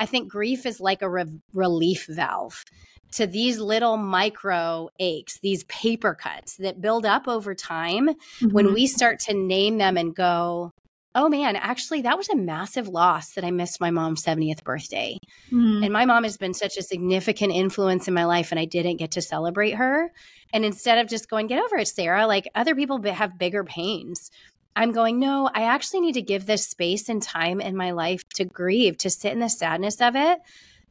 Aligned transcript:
I 0.00 0.06
think 0.06 0.28
grief 0.28 0.66
is 0.66 0.80
like 0.80 1.02
a 1.02 1.08
re- 1.08 1.40
relief 1.52 2.06
valve 2.08 2.64
to 3.12 3.26
these 3.26 3.60
little 3.60 3.96
micro 3.96 4.88
aches, 4.98 5.38
these 5.40 5.64
paper 5.64 6.14
cuts 6.14 6.56
that 6.56 6.80
build 6.80 7.04
up 7.04 7.28
over 7.28 7.54
time. 7.54 8.08
Mm-hmm. 8.08 8.48
When 8.48 8.72
we 8.72 8.86
start 8.86 9.20
to 9.20 9.34
name 9.34 9.78
them 9.78 9.96
and 9.96 10.14
go, 10.14 10.72
oh 11.14 11.28
man, 11.28 11.56
actually, 11.56 12.02
that 12.02 12.16
was 12.16 12.28
a 12.28 12.36
massive 12.36 12.88
loss 12.88 13.32
that 13.32 13.44
I 13.44 13.50
missed 13.50 13.80
my 13.80 13.90
mom's 13.90 14.24
70th 14.24 14.62
birthday. 14.62 15.18
Mm-hmm. 15.50 15.82
And 15.82 15.92
my 15.92 16.04
mom 16.04 16.22
has 16.22 16.36
been 16.36 16.54
such 16.54 16.76
a 16.76 16.82
significant 16.82 17.52
influence 17.52 18.06
in 18.06 18.14
my 18.14 18.24
life, 18.24 18.52
and 18.52 18.60
I 18.60 18.64
didn't 18.64 18.98
get 18.98 19.10
to 19.12 19.22
celebrate 19.22 19.72
her. 19.72 20.12
And 20.52 20.64
instead 20.64 20.98
of 20.98 21.08
just 21.08 21.28
going, 21.28 21.48
get 21.48 21.62
over 21.62 21.78
it, 21.78 21.88
Sara, 21.88 22.26
like 22.26 22.48
other 22.54 22.74
people 22.74 23.02
have 23.02 23.38
bigger 23.38 23.64
pains. 23.64 24.30
I'm 24.76 24.92
going, 24.92 25.18
no, 25.18 25.50
I 25.52 25.62
actually 25.62 26.00
need 26.00 26.14
to 26.14 26.22
give 26.22 26.46
this 26.46 26.66
space 26.66 27.08
and 27.08 27.22
time 27.22 27.60
in 27.60 27.76
my 27.76 27.90
life 27.90 28.22
to 28.34 28.44
grieve, 28.44 28.96
to 28.98 29.10
sit 29.10 29.32
in 29.32 29.40
the 29.40 29.48
sadness 29.48 30.00
of 30.00 30.14
it, 30.14 30.38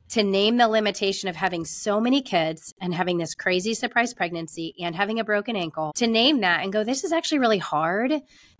to 0.09 0.23
name 0.23 0.57
the 0.57 0.67
limitation 0.67 1.29
of 1.29 1.35
having 1.35 1.63
so 1.63 2.01
many 2.01 2.21
kids 2.21 2.73
and 2.81 2.93
having 2.93 3.17
this 3.17 3.35
crazy 3.35 3.73
surprise 3.73 4.13
pregnancy 4.13 4.73
and 4.79 4.95
having 4.95 5.19
a 5.19 5.23
broken 5.23 5.55
ankle, 5.55 5.93
to 5.95 6.07
name 6.07 6.41
that 6.41 6.61
and 6.61 6.73
go, 6.73 6.83
this 6.83 7.03
is 7.03 7.11
actually 7.11 7.39
really 7.39 7.57
hard. 7.57 8.13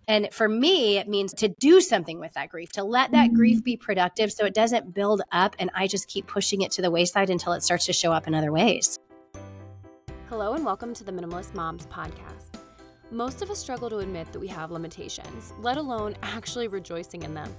And 0.07 0.33
for 0.33 0.47
me, 0.47 0.97
it 0.97 1.07
means 1.07 1.33
to 1.35 1.49
do 1.49 1.81
something 1.81 2.19
with 2.19 2.33
that 2.33 2.49
grief, 2.49 2.71
to 2.73 2.83
let 2.83 3.11
that 3.11 3.33
grief 3.33 3.57
mm-hmm. 3.57 3.63
be 3.63 3.77
productive 3.77 4.31
so 4.31 4.45
it 4.45 4.53
doesn't 4.53 4.93
build 4.93 5.21
up 5.31 5.55
and 5.59 5.69
I 5.75 5.87
just 5.87 6.07
keep 6.07 6.27
pushing 6.27 6.61
it 6.61 6.71
to 6.73 6.81
the 6.81 6.91
wayside 6.91 7.29
until 7.29 7.53
it 7.53 7.61
starts 7.61 7.85
to 7.87 7.93
show 7.93 8.13
up 8.13 8.25
in 8.27 8.33
other 8.33 8.51
ways. 8.51 8.97
Hello, 10.29 10.53
and 10.53 10.63
welcome 10.63 10.93
to 10.93 11.03
the 11.03 11.11
Minimalist 11.11 11.55
Moms 11.55 11.87
podcast. 11.87 12.48
Most 13.11 13.41
of 13.41 13.49
us 13.49 13.57
struggle 13.57 13.89
to 13.89 13.97
admit 13.97 14.31
that 14.31 14.39
we 14.39 14.47
have 14.49 14.69
limitations, 14.69 15.51
let 15.61 15.77
alone 15.77 16.15
actually 16.21 16.67
rejoicing 16.67 17.23
in 17.23 17.33
them. 17.33 17.51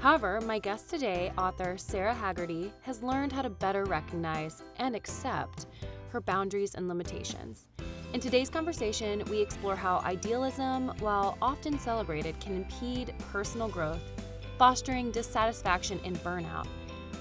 However, 0.00 0.40
my 0.40 0.58
guest 0.58 0.90
today, 0.90 1.32
author 1.38 1.78
Sara 1.78 2.12
Hagerty, 2.12 2.72
has 2.82 3.04
learned 3.04 3.30
how 3.30 3.42
to 3.42 3.50
better 3.50 3.84
recognize 3.84 4.64
and 4.78 4.96
accept 4.96 5.66
her 6.08 6.20
boundaries 6.20 6.74
and 6.74 6.88
limitations. 6.88 7.68
In 8.14 8.20
today's 8.20 8.50
conversation, 8.50 9.22
we 9.30 9.40
explore 9.40 9.76
how 9.76 9.98
idealism, 9.98 10.88
while 10.98 11.38
often 11.40 11.78
celebrated, 11.78 12.40
can 12.40 12.56
impede 12.56 13.14
personal 13.30 13.68
growth, 13.68 14.02
fostering 14.58 15.12
dissatisfaction 15.12 16.00
and 16.04 16.16
burnout. 16.24 16.66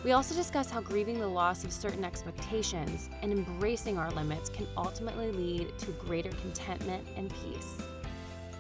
We 0.06 0.12
also 0.12 0.36
discuss 0.36 0.70
how 0.70 0.82
grieving 0.82 1.20
the 1.20 1.28
loss 1.28 1.64
of 1.64 1.74
certain 1.74 2.06
expectations 2.06 3.10
and 3.24 3.32
embracing 3.32 3.98
our 3.98 4.12
limits 4.12 4.52
can 4.52 4.68
ultimately 4.78 5.32
lead 5.32 5.76
to 5.80 5.92
greater 5.94 6.30
contentment 6.30 7.08
and 7.16 7.34
peace. 7.34 7.82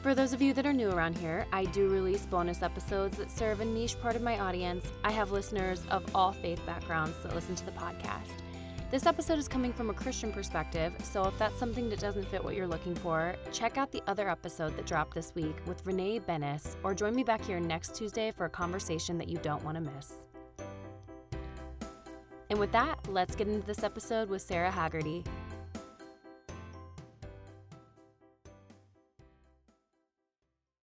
For 0.01 0.15
those 0.15 0.33
of 0.33 0.41
you 0.41 0.53
that 0.53 0.65
are 0.65 0.73
new 0.73 0.89
around 0.89 1.15
here, 1.15 1.45
I 1.53 1.65
do 1.65 1.87
release 1.87 2.25
bonus 2.25 2.63
episodes 2.63 3.17
that 3.17 3.29
serve 3.29 3.59
a 3.59 3.65
niche 3.65 4.01
part 4.01 4.15
of 4.15 4.23
my 4.23 4.39
audience. 4.39 4.87
I 5.03 5.11
have 5.11 5.31
listeners 5.31 5.83
of 5.91 6.03
all 6.15 6.31
faith 6.31 6.65
backgrounds 6.65 7.15
that 7.21 7.35
listen 7.35 7.53
to 7.53 7.65
the 7.67 7.71
podcast. 7.73 8.41
This 8.89 9.05
episode 9.05 9.37
is 9.37 9.47
coming 9.47 9.71
from 9.71 9.91
a 9.91 9.93
Christian 9.93 10.33
perspective, 10.33 10.93
so 11.03 11.25
if 11.25 11.37
that's 11.37 11.59
something 11.59 11.89
that 11.89 11.99
doesn't 11.99 12.27
fit 12.27 12.43
what 12.43 12.55
you're 12.55 12.67
looking 12.67 12.95
for, 12.95 13.35
check 13.51 13.77
out 13.77 13.91
the 13.91 14.01
other 14.07 14.27
episode 14.27 14.75
that 14.77 14.87
dropped 14.87 15.13
this 15.13 15.31
week 15.35 15.57
with 15.67 15.85
Renee 15.85 16.17
Benes, 16.17 16.75
or 16.81 16.95
join 16.95 17.13
me 17.13 17.23
back 17.23 17.45
here 17.45 17.59
next 17.59 17.93
Tuesday 17.93 18.31
for 18.31 18.45
a 18.45 18.49
conversation 18.49 19.19
that 19.19 19.27
you 19.27 19.37
don't 19.43 19.63
want 19.63 19.75
to 19.75 19.81
miss. 19.81 20.24
And 22.49 22.59
with 22.59 22.71
that, 22.71 22.99
let's 23.09 23.35
get 23.35 23.47
into 23.47 23.65
this 23.65 23.83
episode 23.83 24.29
with 24.29 24.41
Sara 24.41 24.71
Hagerty. 24.71 25.25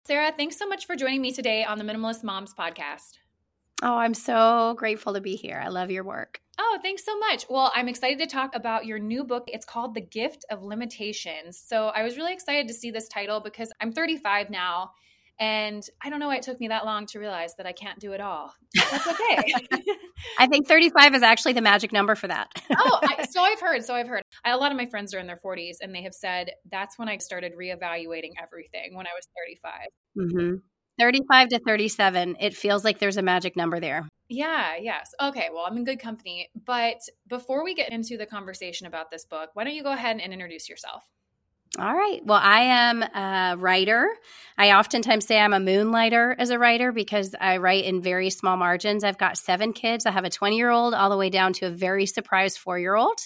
Sarah, 0.05 0.31
thanks 0.35 0.57
so 0.57 0.67
much 0.67 0.85
for 0.85 0.95
joining 0.95 1.21
me 1.21 1.33
today 1.33 1.65
on 1.65 1.77
the 1.77 1.83
Minimalist 1.83 2.23
Moms 2.23 2.53
podcast. 2.53 3.17
Oh, 3.83 3.97
I'm 3.97 4.13
so 4.13 4.73
grateful 4.77 5.13
to 5.13 5.21
be 5.21 5.35
here. 5.35 5.61
I 5.63 5.67
love 5.67 5.91
your 5.91 6.03
work. 6.03 6.39
Oh, 6.57 6.79
thanks 6.81 7.03
so 7.03 7.17
much. 7.19 7.45
Well, 7.49 7.71
I'm 7.75 7.87
excited 7.87 8.17
to 8.19 8.25
talk 8.25 8.55
about 8.55 8.85
your 8.85 8.99
new 8.99 9.23
book. 9.23 9.43
It's 9.47 9.65
called 9.65 9.93
The 9.93 10.01
Gift 10.01 10.45
of 10.49 10.63
Limitations. 10.63 11.61
So 11.63 11.87
I 11.89 12.03
was 12.03 12.17
really 12.17 12.33
excited 12.33 12.67
to 12.69 12.73
see 12.73 12.89
this 12.89 13.07
title 13.07 13.39
because 13.39 13.71
I'm 13.81 13.91
35 13.91 14.49
now 14.49 14.91
and 15.39 15.87
I 16.03 16.09
don't 16.09 16.19
know 16.19 16.27
why 16.27 16.37
it 16.37 16.43
took 16.43 16.59
me 16.59 16.69
that 16.69 16.85
long 16.85 17.05
to 17.07 17.19
realize 17.19 17.55
that 17.55 17.67
I 17.67 17.71
can't 17.71 17.99
do 17.99 18.13
it 18.13 18.21
all. 18.21 18.53
That's 18.75 19.07
okay. 19.07 19.53
I 20.39 20.47
think 20.47 20.67
35 20.67 21.15
is 21.15 21.23
actually 21.23 21.53
the 21.53 21.61
magic 21.61 21.91
number 21.91 22.15
for 22.15 22.27
that. 22.27 22.49
oh, 22.75 22.99
I, 23.03 23.25
so 23.29 23.41
I've 23.41 23.59
heard. 23.59 23.83
So 23.83 23.93
I've 23.93 24.07
heard. 24.07 24.23
I, 24.43 24.51
a 24.51 24.57
lot 24.57 24.71
of 24.71 24.77
my 24.77 24.87
friends 24.87 25.13
are 25.13 25.19
in 25.19 25.27
their 25.27 25.39
40s 25.43 25.77
and 25.81 25.93
they 25.93 26.01
have 26.03 26.13
said 26.13 26.51
that's 26.71 26.97
when 26.97 27.07
I 27.07 27.17
started 27.17 27.53
reevaluating 27.59 28.31
everything 28.41 28.95
when 28.95 29.05
I 29.05 29.11
was 29.15 29.27
35. 29.45 29.87
Mm-hmm. 30.17 30.55
35 30.99 31.49
to 31.49 31.59
37, 31.59 32.37
it 32.39 32.55
feels 32.55 32.83
like 32.83 32.97
there's 32.97 33.17
a 33.17 33.21
magic 33.21 33.55
number 33.55 33.79
there. 33.79 34.07
Yeah, 34.29 34.75
yes. 34.81 35.11
Okay, 35.21 35.49
well, 35.53 35.65
I'm 35.67 35.77
in 35.77 35.83
good 35.83 35.99
company. 35.99 36.49
But 36.65 36.97
before 37.27 37.63
we 37.63 37.75
get 37.75 37.91
into 37.91 38.17
the 38.17 38.25
conversation 38.25 38.87
about 38.87 39.11
this 39.11 39.23
book, 39.23 39.51
why 39.53 39.63
don't 39.63 39.75
you 39.75 39.83
go 39.83 39.91
ahead 39.91 40.19
and 40.19 40.33
introduce 40.33 40.67
yourself? 40.67 41.03
All 41.79 41.93
right. 41.93 42.25
Well, 42.25 42.39
I 42.41 42.61
am 42.61 43.03
a 43.03 43.55
writer. 43.55 44.09
I 44.57 44.71
oftentimes 44.71 45.27
say 45.27 45.39
I'm 45.39 45.53
a 45.53 45.59
moonlighter 45.59 46.35
as 46.39 46.49
a 46.49 46.57
writer 46.57 46.91
because 46.91 47.35
I 47.39 47.57
write 47.57 47.85
in 47.85 48.01
very 48.01 48.31
small 48.31 48.57
margins. 48.57 49.03
I've 49.03 49.19
got 49.19 49.37
seven 49.37 49.73
kids. 49.73 50.07
I 50.07 50.11
have 50.11 50.23
a 50.25 50.29
20 50.31 50.57
year 50.57 50.71
old 50.71 50.95
all 50.95 51.11
the 51.11 51.17
way 51.17 51.29
down 51.29 51.53
to 51.53 51.67
a 51.67 51.69
very 51.69 52.07
surprised 52.07 52.57
four 52.57 52.79
year 52.79 52.95
old. 52.95 53.19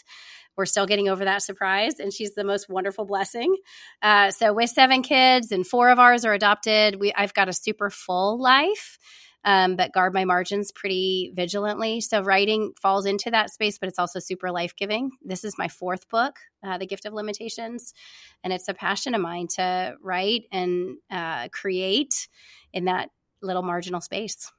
We're 0.58 0.66
still 0.66 0.86
getting 0.86 1.08
over 1.08 1.24
that 1.24 1.44
surprise, 1.44 1.94
and 1.98 2.12
she's 2.12 2.36
the 2.36 2.44
most 2.44 2.70
wonderful 2.70 3.06
blessing. 3.06 3.56
Uh, 4.02 4.32
so, 4.32 4.52
with 4.52 4.70
seven 4.70 5.02
kids 5.02 5.54
and 5.54 5.66
four 5.66 5.90
of 5.90 5.98
ours 5.98 6.26
are 6.26 6.34
adopted, 6.34 7.00
we 7.00 7.14
I've 7.14 7.34
got 7.34 7.48
a 7.48 7.54
super 7.54 7.90
full 7.90 8.38
life 8.38 8.98
um, 9.44 9.76
but 9.76 9.94
guard 9.94 10.14
my 10.14 10.26
margins 10.26 10.72
pretty 10.72 11.32
vigilantly. 11.36 12.02
So 12.02 12.22
writing 12.22 12.74
falls 12.82 13.06
into 13.06 13.32
that 13.32 13.52
space, 13.52 13.78
but 13.78 13.90
it's 13.90 14.00
also 14.00 14.20
super 14.20 14.52
life 14.52 14.76
giving. 14.76 15.12
This 15.24 15.44
is 15.44 15.58
my 15.58 15.68
fourth 15.68 16.08
book, 16.10 16.38
uh, 16.64 16.78
The 16.78 16.86
Gift 16.86 17.06
of 17.06 17.14
Limitations, 17.14 17.94
and 18.44 18.54
it's 18.54 18.68
a 18.68 18.74
passion 18.74 19.16
of 19.16 19.22
mine 19.22 19.48
to 19.56 19.96
write 20.02 20.44
and 20.52 20.98
uh, 21.10 21.48
create 21.50 22.28
in 22.74 22.86
that 22.86 23.10
little 23.42 23.64
marginal 23.64 24.02
space. 24.02 24.52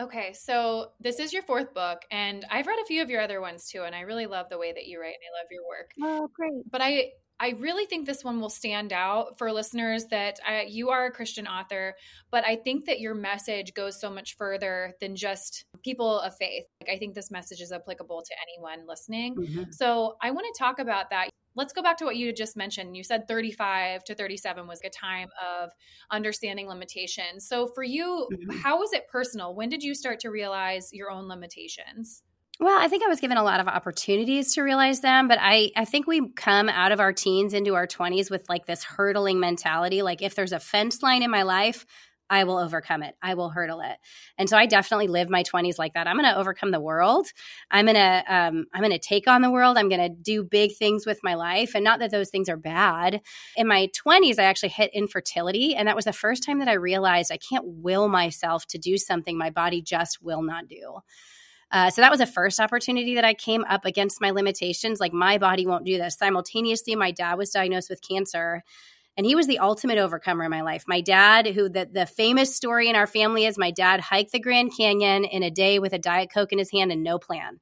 Okay, 0.00 0.32
so 0.32 0.92
this 1.00 1.18
is 1.20 1.34
your 1.34 1.42
fourth 1.42 1.74
book, 1.74 2.00
and 2.10 2.46
I've 2.50 2.66
read 2.66 2.78
a 2.82 2.86
few 2.86 3.02
of 3.02 3.10
your 3.10 3.20
other 3.20 3.42
ones 3.42 3.68
too, 3.68 3.82
and 3.82 3.94
I 3.94 4.00
really 4.00 4.26
love 4.26 4.46
the 4.48 4.56
way 4.56 4.72
that 4.72 4.86
you 4.86 4.98
write, 4.98 5.14
and 5.14 5.22
I 5.28 5.38
love 5.38 5.48
your 5.50 5.66
work. 5.68 5.90
Oh, 6.02 6.30
great! 6.34 6.70
But 6.70 6.80
I 6.80 7.10
I 7.42 7.56
really 7.58 7.86
think 7.86 8.06
this 8.06 8.22
one 8.22 8.40
will 8.40 8.48
stand 8.48 8.92
out 8.92 9.36
for 9.36 9.50
listeners 9.50 10.04
that 10.12 10.38
uh, 10.48 10.60
you 10.64 10.90
are 10.90 11.06
a 11.06 11.10
Christian 11.10 11.48
author, 11.48 11.96
but 12.30 12.46
I 12.46 12.54
think 12.54 12.84
that 12.84 13.00
your 13.00 13.16
message 13.16 13.74
goes 13.74 14.00
so 14.00 14.08
much 14.08 14.36
further 14.36 14.94
than 15.00 15.16
just 15.16 15.64
people 15.82 16.20
of 16.20 16.36
faith. 16.36 16.66
Like, 16.80 16.94
I 16.94 16.98
think 16.98 17.16
this 17.16 17.32
message 17.32 17.60
is 17.60 17.72
applicable 17.72 18.22
to 18.22 18.34
anyone 18.46 18.86
listening. 18.86 19.34
Mm-hmm. 19.34 19.62
So 19.72 20.14
I 20.22 20.30
want 20.30 20.46
to 20.54 20.56
talk 20.56 20.78
about 20.78 21.10
that. 21.10 21.30
Let's 21.56 21.72
go 21.72 21.82
back 21.82 21.96
to 21.96 22.04
what 22.04 22.14
you 22.14 22.32
just 22.32 22.56
mentioned. 22.56 22.96
You 22.96 23.02
said 23.02 23.26
35 23.26 24.04
to 24.04 24.14
37 24.14 24.68
was 24.68 24.80
a 24.84 24.88
time 24.88 25.28
of 25.44 25.70
understanding 26.12 26.68
limitations. 26.68 27.48
So 27.48 27.66
for 27.74 27.82
you, 27.82 28.28
mm-hmm. 28.32 28.56
how 28.58 28.78
was 28.78 28.92
it 28.92 29.08
personal? 29.08 29.56
When 29.56 29.68
did 29.68 29.82
you 29.82 29.96
start 29.96 30.20
to 30.20 30.30
realize 30.30 30.90
your 30.92 31.10
own 31.10 31.26
limitations? 31.26 32.22
Well, 32.62 32.78
I 32.80 32.86
think 32.86 33.02
I 33.02 33.08
was 33.08 33.18
given 33.18 33.38
a 33.38 33.42
lot 33.42 33.58
of 33.58 33.66
opportunities 33.66 34.54
to 34.54 34.62
realize 34.62 35.00
them, 35.00 35.26
but 35.26 35.36
I, 35.40 35.72
I 35.76 35.84
think 35.84 36.06
we 36.06 36.28
come 36.28 36.68
out 36.68 36.92
of 36.92 37.00
our 37.00 37.12
teens 37.12 37.54
into 37.54 37.74
our 37.74 37.88
20s 37.88 38.30
with 38.30 38.48
like 38.48 38.66
this 38.66 38.84
hurdling 38.84 39.40
mentality. 39.40 40.02
Like, 40.02 40.22
if 40.22 40.36
there's 40.36 40.52
a 40.52 40.60
fence 40.60 41.02
line 41.02 41.24
in 41.24 41.30
my 41.32 41.42
life, 41.42 41.84
I 42.30 42.44
will 42.44 42.58
overcome 42.58 43.02
it. 43.02 43.16
I 43.20 43.34
will 43.34 43.50
hurdle 43.50 43.80
it. 43.80 43.96
And 44.38 44.48
so 44.48 44.56
I 44.56 44.66
definitely 44.66 45.08
live 45.08 45.28
my 45.28 45.42
20s 45.42 45.76
like 45.76 45.94
that. 45.94 46.06
I'm 46.06 46.16
going 46.16 46.32
to 46.32 46.38
overcome 46.38 46.70
the 46.70 46.78
world. 46.78 47.26
I'm 47.68 47.86
going 47.86 47.96
to 47.96 48.24
um, 48.28 48.66
I'm 48.72 48.80
going 48.80 48.92
to 48.92 48.98
take 49.00 49.26
on 49.26 49.42
the 49.42 49.50
world. 49.50 49.76
I'm 49.76 49.88
going 49.88 50.00
to 50.00 50.08
do 50.08 50.44
big 50.44 50.76
things 50.76 51.04
with 51.04 51.18
my 51.24 51.34
life 51.34 51.74
and 51.74 51.82
not 51.82 51.98
that 51.98 52.12
those 52.12 52.30
things 52.30 52.48
are 52.48 52.56
bad. 52.56 53.22
In 53.56 53.66
my 53.66 53.88
20s 53.88 54.38
I 54.38 54.44
actually 54.44 54.68
hit 54.68 54.94
infertility 54.94 55.74
and 55.74 55.88
that 55.88 55.96
was 55.96 56.04
the 56.04 56.12
first 56.12 56.44
time 56.44 56.60
that 56.60 56.68
I 56.68 56.74
realized 56.74 57.32
I 57.32 57.38
can't 57.38 57.66
will 57.66 58.08
myself 58.08 58.66
to 58.68 58.78
do 58.78 58.98
something 58.98 59.36
my 59.36 59.50
body 59.50 59.82
just 59.82 60.22
will 60.22 60.42
not 60.42 60.68
do. 60.68 61.00
Uh, 61.72 61.90
so 61.90 62.02
that 62.02 62.10
was 62.10 62.20
the 62.20 62.26
first 62.26 62.60
opportunity 62.60 63.14
that 63.14 63.24
I 63.24 63.34
came 63.34 63.64
up 63.64 63.84
against 63.84 64.20
my 64.20 64.30
limitations. 64.30 65.00
Like, 65.00 65.12
my 65.12 65.38
body 65.38 65.66
won't 65.66 65.86
do 65.86 65.98
this. 65.98 66.18
Simultaneously, 66.18 66.94
my 66.94 67.10
dad 67.10 67.38
was 67.38 67.50
diagnosed 67.50 67.88
with 67.88 68.06
cancer. 68.06 68.62
And 69.16 69.26
he 69.26 69.34
was 69.34 69.46
the 69.46 69.58
ultimate 69.58 69.98
overcomer 69.98 70.44
in 70.44 70.50
my 70.50 70.62
life. 70.62 70.84
My 70.86 71.00
dad, 71.00 71.46
who 71.46 71.68
the, 71.68 71.88
the 71.90 72.06
famous 72.06 72.54
story 72.54 72.88
in 72.88 72.96
our 72.96 73.06
family 73.06 73.46
is 73.46 73.58
my 73.58 73.70
dad 73.70 74.00
hiked 74.00 74.32
the 74.32 74.40
Grand 74.40 74.72
Canyon 74.76 75.24
in 75.24 75.42
a 75.42 75.50
day 75.50 75.78
with 75.78 75.92
a 75.92 75.98
Diet 75.98 76.30
Coke 76.32 76.52
in 76.52 76.58
his 76.58 76.70
hand 76.70 76.92
and 76.92 77.02
no 77.02 77.18
plan. 77.18 77.60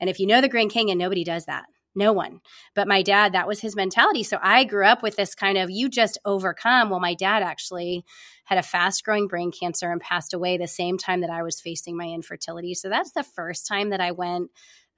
And 0.00 0.10
if 0.10 0.20
you 0.20 0.26
know 0.26 0.40
the 0.40 0.48
Grand 0.48 0.70
Canyon, 0.70 0.98
nobody 0.98 1.24
does 1.24 1.46
that 1.46 1.64
no 1.94 2.12
one. 2.12 2.40
But 2.74 2.88
my 2.88 3.02
dad, 3.02 3.32
that 3.32 3.46
was 3.46 3.60
his 3.60 3.76
mentality. 3.76 4.22
So 4.22 4.38
I 4.42 4.64
grew 4.64 4.86
up 4.86 5.02
with 5.02 5.16
this 5.16 5.34
kind 5.34 5.58
of 5.58 5.70
you 5.70 5.88
just 5.88 6.18
overcome. 6.24 6.90
Well, 6.90 7.00
my 7.00 7.14
dad 7.14 7.42
actually 7.42 8.04
had 8.44 8.58
a 8.58 8.62
fast 8.62 9.04
growing 9.04 9.26
brain 9.26 9.52
cancer 9.52 9.90
and 9.90 10.00
passed 10.00 10.34
away 10.34 10.58
the 10.58 10.66
same 10.66 10.98
time 10.98 11.20
that 11.22 11.30
I 11.30 11.42
was 11.42 11.60
facing 11.60 11.96
my 11.96 12.06
infertility. 12.06 12.74
So 12.74 12.88
that's 12.88 13.12
the 13.12 13.22
first 13.22 13.66
time 13.66 13.90
that 13.90 14.00
I 14.00 14.12
went, 14.12 14.50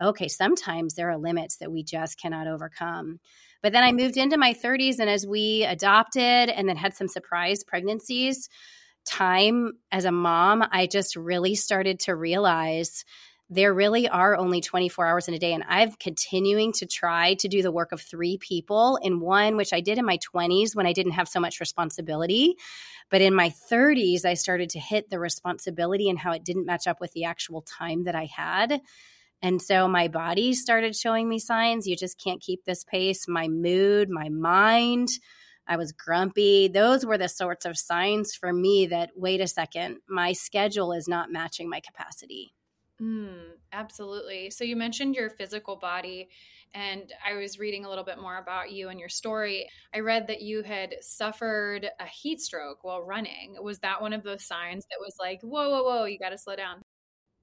okay, 0.03 0.29
sometimes 0.29 0.95
there 0.95 1.11
are 1.11 1.17
limits 1.17 1.59
that 1.59 1.73
we 1.73 1.83
just 1.83 2.21
cannot 2.21 2.47
overcome. 2.47 3.21
But 3.63 3.73
then 3.73 3.83
I 3.83 3.93
moved 3.93 4.17
into 4.17 4.37
my 4.37 4.53
30s, 4.53 4.99
and 4.99 5.09
as 5.09 5.27
we 5.27 5.65
adopted 5.65 6.51
and 6.51 6.69
then 6.69 6.77
had 6.77 6.95
some 6.95 7.09
surprise 7.09 7.65
pregnancies, 7.65 8.49
time 9.07 9.73
as 9.91 10.05
a 10.05 10.13
mom, 10.13 10.65
I 10.71 10.87
just 10.87 11.17
really 11.17 11.55
started 11.55 12.01
to 12.01 12.15
realize 12.15 13.05
there 13.49 13.73
really 13.73 14.09
are 14.09 14.37
only 14.37 14.61
24 14.61 15.07
hours 15.07 15.29
in 15.29 15.35
a 15.35 15.39
day. 15.39 15.53
And 15.53 15.65
I'm 15.69 15.93
continuing 15.93 16.73
to 16.75 16.87
try 16.87 17.35
to 17.35 17.49
do 17.49 17.63
the 17.63 17.71
work 17.71 17.93
of 17.93 18.01
three 18.01 18.39
people 18.39 18.99
in 19.03 19.21
one, 19.21 19.57
which 19.57 19.73
I 19.73 19.81
did 19.81 19.99
in 19.99 20.05
my 20.05 20.19
20s 20.19 20.75
when 20.75 20.87
I 20.87 20.93
didn't 20.93 21.13
have 21.13 21.29
so 21.29 21.39
much 21.39 21.61
responsibility. 21.61 22.57
But 23.09 23.23
in 23.23 23.35
my 23.35 23.53
30s, 23.71 24.25
I 24.25 24.35
started 24.35 24.71
to 24.71 24.81
hit 24.81 25.11
the 25.11 25.21
responsibility 25.21 26.11
and 26.11 26.19
how 26.19 26.33
it 26.33 26.45
didn't 26.45 26.67
match 26.67 26.89
up 26.89 27.01
with 27.01 27.13
the 27.13 27.25
actual 27.25 27.63
time 27.63 28.05
that 28.05 28.17
I 28.17 28.25
had. 28.25 28.81
And 29.43 29.63
so 29.63 29.87
my 29.87 30.09
body 30.09 30.55
started 30.55 30.97
showing 30.97 31.29
me 31.29 31.39
signs. 31.39 31.87
You 31.87 31.95
just 31.95 32.21
can't 32.23 32.41
keep 32.41 32.65
this 32.65 32.83
pace. 32.83 33.29
My 33.29 33.47
mood, 33.47 34.09
my 34.11 34.29
mind, 34.29 35.09
I 35.69 35.77
was 35.77 35.93
grumpy. 35.93 36.67
Those 36.67 37.07
were 37.07 37.19
the 37.19 37.29
sorts 37.29 37.65
of 37.65 37.79
signs 37.79 38.35
for 38.35 38.53
me 38.53 38.87
that, 38.87 39.11
wait 39.15 39.41
a 39.41 39.47
second, 39.47 39.99
my 40.09 40.33
schedule 40.33 40.93
is 40.93 41.07
not 41.07 41.31
matching 41.31 41.69
my 41.69 41.81
capacity. 41.81 42.56
Mm, 43.01 43.51
absolutely. 43.73 44.51
So 44.51 44.65
you 44.65 44.75
mentioned 44.75 45.15
your 45.15 45.29
physical 45.29 45.77
body, 45.77 46.31
and 46.73 47.13
I 47.27 47.35
was 47.35 47.59
reading 47.59 47.85
a 47.85 47.89
little 47.89 48.05
bit 48.05 48.19
more 48.19 48.39
about 48.39 48.73
you 48.73 48.89
and 48.89 48.99
your 48.99 49.11
story. 49.11 49.69
I 49.95 50.01
read 50.01 50.27
that 50.29 50.41
you 50.41 50.63
had 50.63 50.95
suffered 51.03 51.91
a 52.01 52.07
heat 52.07 52.41
stroke 52.41 52.85
while 52.85 53.03
running. 53.03 53.57
Was 53.63 53.81
that 53.81 54.01
one 54.01 54.15
of 54.15 54.23
those 54.23 54.47
signs 54.47 54.87
that 54.91 54.99
was 54.99 55.15
like, 55.21 55.41
whoa, 55.43 55.69
whoa, 55.69 55.83
whoa, 55.83 56.05
you 56.05 56.19
got 56.19 56.31
to 56.31 56.39
slow 56.39 56.57
down? 56.57 56.83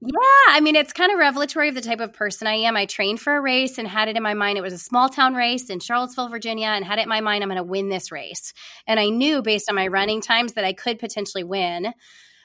Yeah, 0.00 0.10
I 0.48 0.60
mean, 0.60 0.76
it's 0.76 0.92
kind 0.92 1.12
of 1.12 1.18
revelatory 1.18 1.68
of 1.68 1.74
the 1.74 1.80
type 1.80 2.00
of 2.00 2.12
person 2.12 2.46
I 2.46 2.54
am. 2.54 2.76
I 2.76 2.84
trained 2.84 3.20
for 3.20 3.36
a 3.36 3.40
race 3.40 3.78
and 3.78 3.88
had 3.88 4.08
it 4.08 4.16
in 4.16 4.22
my 4.22 4.34
mind. 4.34 4.58
It 4.58 4.62
was 4.62 4.74
a 4.74 4.78
small 4.78 5.08
town 5.08 5.34
race 5.34 5.70
in 5.70 5.80
Charlottesville, 5.80 6.28
Virginia, 6.28 6.66
and 6.66 6.84
had 6.84 6.98
it 6.98 7.02
in 7.02 7.08
my 7.08 7.22
mind, 7.22 7.42
I'm 7.42 7.48
going 7.48 7.56
to 7.56 7.62
win 7.62 7.88
this 7.88 8.12
race. 8.12 8.52
And 8.86 9.00
I 9.00 9.08
knew 9.08 9.40
based 9.40 9.70
on 9.70 9.76
my 9.76 9.86
running 9.86 10.20
times 10.20 10.54
that 10.54 10.64
I 10.64 10.74
could 10.74 10.98
potentially 10.98 11.44
win. 11.44 11.94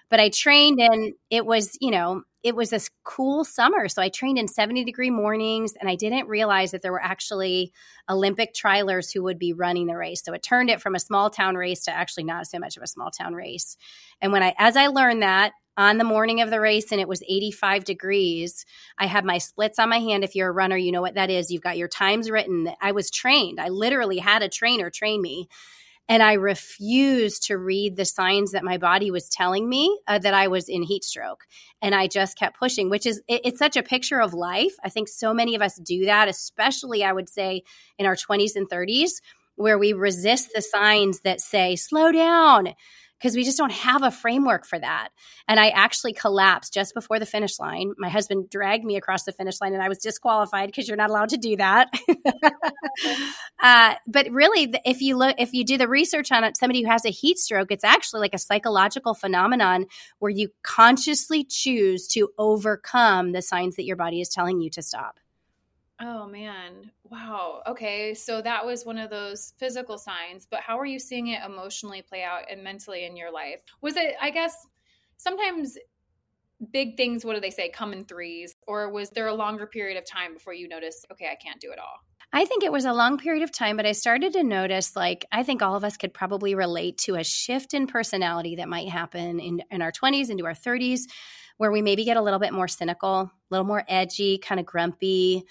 But 0.09 0.19
I 0.19 0.29
trained 0.29 0.79
and 0.79 1.13
it 1.29 1.45
was, 1.45 1.77
you 1.79 1.91
know, 1.91 2.23
it 2.41 2.55
was 2.55 2.69
this 2.69 2.89
cool 3.03 3.43
summer. 3.43 3.89
So 3.89 4.01
I 4.01 4.09
trained 4.09 4.37
in 4.37 4.47
70 4.47 4.85
degree 4.85 5.09
mornings 5.09 5.73
and 5.79 5.89
I 5.89 5.95
didn't 5.95 6.27
realize 6.27 6.71
that 6.71 6.81
there 6.81 6.91
were 6.91 7.03
actually 7.03 7.73
Olympic 8.09 8.53
trialers 8.53 9.13
who 9.13 9.23
would 9.23 9.37
be 9.37 9.53
running 9.53 9.87
the 9.87 9.97
race. 9.97 10.23
So 10.23 10.33
it 10.33 10.41
turned 10.41 10.69
it 10.69 10.81
from 10.81 10.95
a 10.95 10.99
small 10.99 11.29
town 11.29 11.55
race 11.55 11.83
to 11.83 11.91
actually 11.91 12.23
not 12.23 12.47
so 12.47 12.59
much 12.59 12.77
of 12.77 12.83
a 12.83 12.87
small 12.87 13.11
town 13.11 13.33
race. 13.33 13.75
And 14.21 14.31
when 14.31 14.41
I, 14.41 14.55
as 14.57 14.77
I 14.77 14.87
learned 14.87 15.21
that, 15.21 15.51
on 15.79 15.97
the 15.97 16.03
morning 16.03 16.41
of 16.41 16.49
the 16.49 16.59
race 16.59 16.91
and 16.91 16.99
it 16.99 17.07
was 17.07 17.23
85 17.23 17.85
degrees. 17.85 18.65
I 18.97 19.05
had 19.05 19.23
my 19.23 19.37
splits 19.37 19.79
on 19.79 19.87
my 19.87 19.99
hand. 19.99 20.25
If 20.25 20.35
you're 20.35 20.49
a 20.49 20.51
runner, 20.51 20.75
you 20.75 20.91
know 20.91 20.99
what 20.99 21.15
that 21.15 21.29
is. 21.29 21.49
You've 21.49 21.61
got 21.61 21.77
your 21.77 21.87
times 21.87 22.29
written. 22.29 22.69
I 22.81 22.91
was 22.91 23.09
trained. 23.09 23.61
I 23.61 23.69
literally 23.69 24.17
had 24.17 24.43
a 24.43 24.49
trainer 24.49 24.89
train 24.89 25.21
me. 25.21 25.47
And 26.09 26.23
I 26.23 26.33
refused 26.33 27.43
to 27.43 27.57
read 27.57 27.95
the 27.95 28.03
signs 28.03 28.51
that 28.51 28.63
my 28.63 28.79
body 28.79 29.11
was 29.11 29.29
telling 29.29 29.69
me 29.69 29.97
uh, 30.07 30.17
that 30.17 30.33
I 30.33 30.47
was 30.47 30.67
in 30.67 30.81
heat 30.81 31.03
stroke. 31.03 31.45
And 31.83 31.93
I 31.93 32.07
just 32.07 32.35
kept 32.35 32.57
pushing, 32.57 32.89
which 32.89 33.05
is, 33.05 33.21
it, 33.27 33.41
it's 33.45 33.59
such 33.59 33.77
a 33.77 33.83
picture 33.83 34.19
of 34.19 34.33
life. 34.33 34.73
I 34.83 34.89
think 34.89 35.07
so 35.07 35.35
many 35.35 35.53
of 35.53 35.61
us 35.61 35.79
do 35.79 36.05
that, 36.05 36.27
especially, 36.27 37.03
I 37.03 37.13
would 37.13 37.29
say, 37.29 37.61
in 37.99 38.07
our 38.07 38.15
20s 38.15 38.55
and 38.55 38.67
30s, 38.67 39.21
where 39.55 39.77
we 39.77 39.93
resist 39.93 40.49
the 40.55 40.63
signs 40.63 41.21
that 41.21 41.41
say, 41.41 41.75
slow 41.75 42.11
down 42.11 42.73
because 43.19 43.35
we 43.35 43.43
just 43.43 43.57
don't 43.57 43.71
have 43.71 44.01
a 44.01 44.11
framework 44.11 44.65
for 44.65 44.79
that. 44.79 45.09
And 45.47 45.59
I 45.59 45.69
actually 45.69 46.13
collapsed 46.13 46.73
just 46.73 46.93
before 46.93 47.19
the 47.19 47.25
finish 47.25 47.59
line. 47.59 47.93
My 47.97 48.09
husband 48.09 48.49
dragged 48.49 48.85
me 48.85 48.95
across 48.95 49.23
the 49.23 49.33
finish 49.33 49.59
line 49.59 49.73
and 49.73 49.83
I 49.83 49.89
was 49.89 49.97
disqualified 49.97 50.69
because 50.69 50.87
you're 50.87 50.97
not 50.97 51.09
allowed 51.09 51.29
to 51.29 51.37
do 51.37 51.57
that. 51.57 51.89
uh, 53.61 53.95
but 54.07 54.29
really, 54.31 54.73
if 54.85 55.01
you 55.01 55.17
look, 55.17 55.35
if 55.37 55.53
you 55.53 55.65
do 55.65 55.77
the 55.77 55.87
research 55.87 56.31
on 56.31 56.43
it, 56.43 56.55
somebody 56.57 56.81
who 56.81 56.89
has 56.89 57.05
a 57.05 57.09
heat 57.09 57.37
stroke, 57.37 57.71
it's 57.71 57.83
actually 57.83 58.21
like 58.21 58.33
a 58.33 58.39
psychological 58.39 59.13
phenomenon 59.13 59.85
where 60.19 60.31
you 60.31 60.49
consciously 60.63 61.43
choose 61.43 62.07
to 62.07 62.29
overcome 62.37 63.33
the 63.33 63.41
signs 63.41 63.75
that 63.75 63.85
your 63.85 63.97
body 63.97 64.21
is 64.21 64.29
telling 64.29 64.61
you 64.61 64.69
to 64.69 64.81
stop. 64.81 65.19
Oh 66.01 66.27
man. 66.27 66.91
Wow. 67.03 67.61
Okay. 67.67 68.13
So 68.13 68.41
that 68.41 68.65
was 68.65 68.85
one 68.85 68.97
of 68.97 69.09
those 69.09 69.53
physical 69.57 69.97
signs, 69.97 70.47
but 70.49 70.61
how 70.61 70.79
are 70.79 70.85
you 70.85 70.99
seeing 70.99 71.27
it 71.27 71.43
emotionally 71.45 72.01
play 72.01 72.23
out 72.23 72.43
and 72.49 72.63
mentally 72.63 73.05
in 73.05 73.17
your 73.17 73.31
life? 73.31 73.61
Was 73.81 73.97
it, 73.97 74.15
I 74.21 74.29
guess, 74.29 74.55
sometimes 75.17 75.77
big 76.71 76.95
things, 76.95 77.25
what 77.25 77.35
do 77.35 77.41
they 77.41 77.49
say, 77.49 77.69
come 77.69 77.91
in 77.91 78.05
threes? 78.05 78.55
Or 78.65 78.91
was 78.91 79.09
there 79.09 79.27
a 79.27 79.33
longer 79.33 79.67
period 79.67 79.97
of 79.97 80.05
time 80.05 80.33
before 80.33 80.53
you 80.53 80.67
noticed, 80.69 81.05
okay, 81.11 81.27
I 81.29 81.35
can't 81.35 81.59
do 81.59 81.71
it 81.71 81.79
all? 81.79 81.99
I 82.31 82.45
think 82.45 82.63
it 82.63 82.71
was 82.71 82.85
a 82.85 82.93
long 82.93 83.17
period 83.17 83.43
of 83.43 83.51
time, 83.51 83.75
but 83.75 83.87
I 83.87 83.91
started 83.91 84.33
to 84.33 84.43
notice 84.43 84.95
like 84.95 85.25
I 85.31 85.43
think 85.43 85.61
all 85.61 85.75
of 85.75 85.83
us 85.83 85.97
could 85.97 86.13
probably 86.13 86.55
relate 86.55 86.97
to 86.99 87.15
a 87.15 87.23
shift 87.23 87.73
in 87.73 87.87
personality 87.87 88.57
that 88.57 88.69
might 88.69 88.87
happen 88.87 89.39
in, 89.39 89.63
in 89.71 89.81
our 89.81 89.91
20s 89.91 90.29
into 90.29 90.45
our 90.45 90.53
30s, 90.53 91.07
where 91.57 91.71
we 91.71 91.81
maybe 91.81 92.05
get 92.05 92.17
a 92.17 92.21
little 92.21 92.39
bit 92.39 92.53
more 92.53 92.67
cynical, 92.67 93.21
a 93.21 93.31
little 93.49 93.65
more 93.65 93.83
edgy, 93.87 94.37
kind 94.37 94.59
of 94.59 94.65
grumpy 94.65 95.43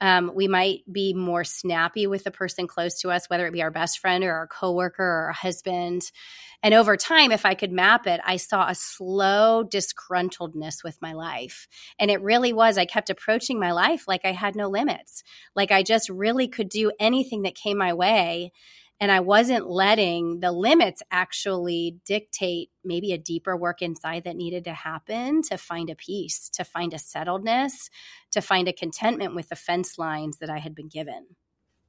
um, 0.00 0.32
we 0.34 0.48
might 0.48 0.80
be 0.90 1.14
more 1.14 1.44
snappy 1.44 2.06
with 2.06 2.24
the 2.24 2.30
person 2.30 2.66
close 2.66 3.00
to 3.00 3.10
us, 3.10 3.28
whether 3.30 3.46
it 3.46 3.52
be 3.52 3.62
our 3.62 3.70
best 3.70 3.98
friend 3.98 4.24
or 4.24 4.32
our 4.32 4.46
coworker 4.46 5.02
or 5.02 5.26
our 5.26 5.32
husband. 5.32 6.10
And 6.62 6.74
over 6.74 6.96
time, 6.96 7.30
if 7.30 7.44
I 7.44 7.54
could 7.54 7.72
map 7.72 8.06
it, 8.06 8.20
I 8.24 8.36
saw 8.36 8.68
a 8.68 8.74
slow 8.74 9.64
disgruntledness 9.64 10.82
with 10.82 11.00
my 11.02 11.12
life. 11.12 11.68
And 11.98 12.10
it 12.10 12.22
really 12.22 12.52
was, 12.52 12.78
I 12.78 12.86
kept 12.86 13.10
approaching 13.10 13.60
my 13.60 13.72
life 13.72 14.08
like 14.08 14.22
I 14.24 14.32
had 14.32 14.56
no 14.56 14.68
limits, 14.68 15.22
like 15.54 15.70
I 15.70 15.82
just 15.82 16.08
really 16.08 16.48
could 16.48 16.68
do 16.68 16.90
anything 16.98 17.42
that 17.42 17.54
came 17.54 17.78
my 17.78 17.92
way. 17.92 18.52
And 19.04 19.12
I 19.12 19.20
wasn't 19.20 19.68
letting 19.68 20.40
the 20.40 20.50
limits 20.50 21.02
actually 21.10 21.98
dictate 22.06 22.70
maybe 22.82 23.12
a 23.12 23.18
deeper 23.18 23.54
work 23.54 23.82
inside 23.82 24.24
that 24.24 24.34
needed 24.34 24.64
to 24.64 24.72
happen 24.72 25.42
to 25.42 25.58
find 25.58 25.90
a 25.90 25.94
peace, 25.94 26.48
to 26.54 26.64
find 26.64 26.94
a 26.94 26.96
settledness, 26.96 27.90
to 28.30 28.40
find 28.40 28.66
a 28.66 28.72
contentment 28.72 29.34
with 29.34 29.50
the 29.50 29.56
fence 29.56 29.98
lines 29.98 30.38
that 30.38 30.48
I 30.48 30.56
had 30.56 30.74
been 30.74 30.88
given. 30.88 31.26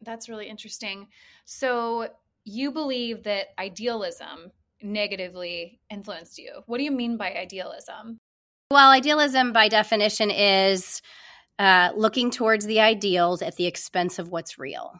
That's 0.01 0.27
really 0.27 0.49
interesting. 0.49 1.07
So, 1.45 2.09
you 2.43 2.73
believe 2.73 3.23
that 3.23 3.47
idealism 3.57 4.51
negatively 4.81 5.79
influenced 5.89 6.37
you. 6.37 6.63
What 6.65 6.79
do 6.79 6.83
you 6.83 6.91
mean 6.91 7.15
by 7.15 7.31
idealism? 7.31 8.17
Well, 8.69 8.91
idealism 8.91 9.53
by 9.53 9.69
definition 9.69 10.31
is 10.31 11.01
uh, 11.59 11.91
looking 11.95 12.29
towards 12.29 12.65
the 12.65 12.81
ideals 12.81 13.41
at 13.41 13.55
the 13.55 13.67
expense 13.67 14.19
of 14.19 14.27
what's 14.27 14.59
real. 14.59 14.99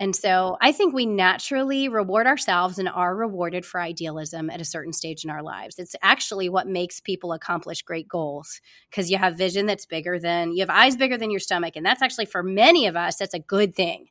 And 0.00 0.14
so 0.14 0.56
I 0.60 0.70
think 0.70 0.94
we 0.94 1.06
naturally 1.06 1.88
reward 1.88 2.28
ourselves 2.28 2.78
and 2.78 2.88
are 2.88 3.14
rewarded 3.14 3.66
for 3.66 3.80
idealism 3.80 4.48
at 4.48 4.60
a 4.60 4.64
certain 4.64 4.92
stage 4.92 5.24
in 5.24 5.30
our 5.30 5.42
lives. 5.42 5.78
It's 5.78 5.96
actually 6.02 6.48
what 6.48 6.68
makes 6.68 7.00
people 7.00 7.32
accomplish 7.32 7.82
great 7.82 8.06
goals 8.06 8.60
because 8.90 9.10
you 9.10 9.18
have 9.18 9.36
vision 9.36 9.66
that's 9.66 9.86
bigger 9.86 10.20
than, 10.20 10.52
you 10.52 10.60
have 10.60 10.70
eyes 10.70 10.96
bigger 10.96 11.18
than 11.18 11.32
your 11.32 11.40
stomach. 11.40 11.74
And 11.74 11.84
that's 11.84 12.02
actually 12.02 12.26
for 12.26 12.44
many 12.44 12.86
of 12.86 12.94
us, 12.94 13.16
that's 13.16 13.34
a 13.34 13.40
good 13.40 13.74
thing 13.74 14.06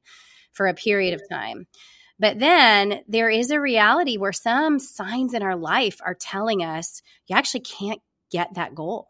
for 0.51 0.67
a 0.67 0.74
period 0.74 1.13
of 1.13 1.22
time. 1.32 1.67
But 2.20 2.39
then 2.39 3.03
there 3.08 3.29
is 3.29 3.51
a 3.51 3.62
reality 3.62 4.17
where 4.17 4.34
some 4.34 4.79
signs 4.79 5.34
in 5.34 5.44
our 5.44 5.56
life 5.56 6.01
are 6.03 6.15
telling 6.15 6.63
us 6.63 7.01
you 7.27 7.36
actually 7.36 7.62
can't 7.62 8.01
get 8.29 8.56
that 8.56 8.75
goal. 8.75 9.08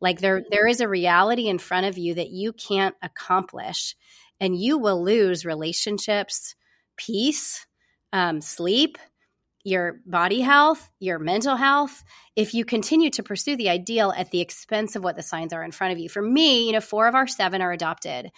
Like 0.00 0.20
there, 0.20 0.38
mm-hmm. 0.38 0.48
there 0.50 0.66
is 0.66 0.80
a 0.80 0.88
reality 0.88 1.48
in 1.48 1.58
front 1.58 1.86
of 1.86 1.96
you 1.96 2.14
that 2.14 2.30
you 2.30 2.52
can't 2.52 2.94
accomplish 3.02 3.96
and 4.42 4.56
you 4.56 4.76
will 4.76 5.02
lose 5.02 5.46
relationships, 5.46 6.56
peace, 6.96 7.64
um, 8.12 8.40
sleep, 8.40 8.98
your 9.62 10.00
body 10.04 10.40
health, 10.40 10.90
your 10.98 11.20
mental 11.20 11.54
health, 11.54 12.02
if 12.34 12.52
you 12.52 12.64
continue 12.64 13.08
to 13.10 13.22
pursue 13.22 13.56
the 13.56 13.68
ideal 13.68 14.12
at 14.16 14.32
the 14.32 14.40
expense 14.40 14.96
of 14.96 15.04
what 15.04 15.14
the 15.14 15.22
signs 15.22 15.52
are 15.52 15.62
in 15.62 15.70
front 15.70 15.92
of 15.92 16.00
you. 16.00 16.08
For 16.08 16.20
me, 16.20 16.66
you 16.66 16.72
know, 16.72 16.80
four 16.80 17.06
of 17.06 17.14
our 17.14 17.28
seven 17.28 17.62
are 17.62 17.70
adopted. 17.70 18.32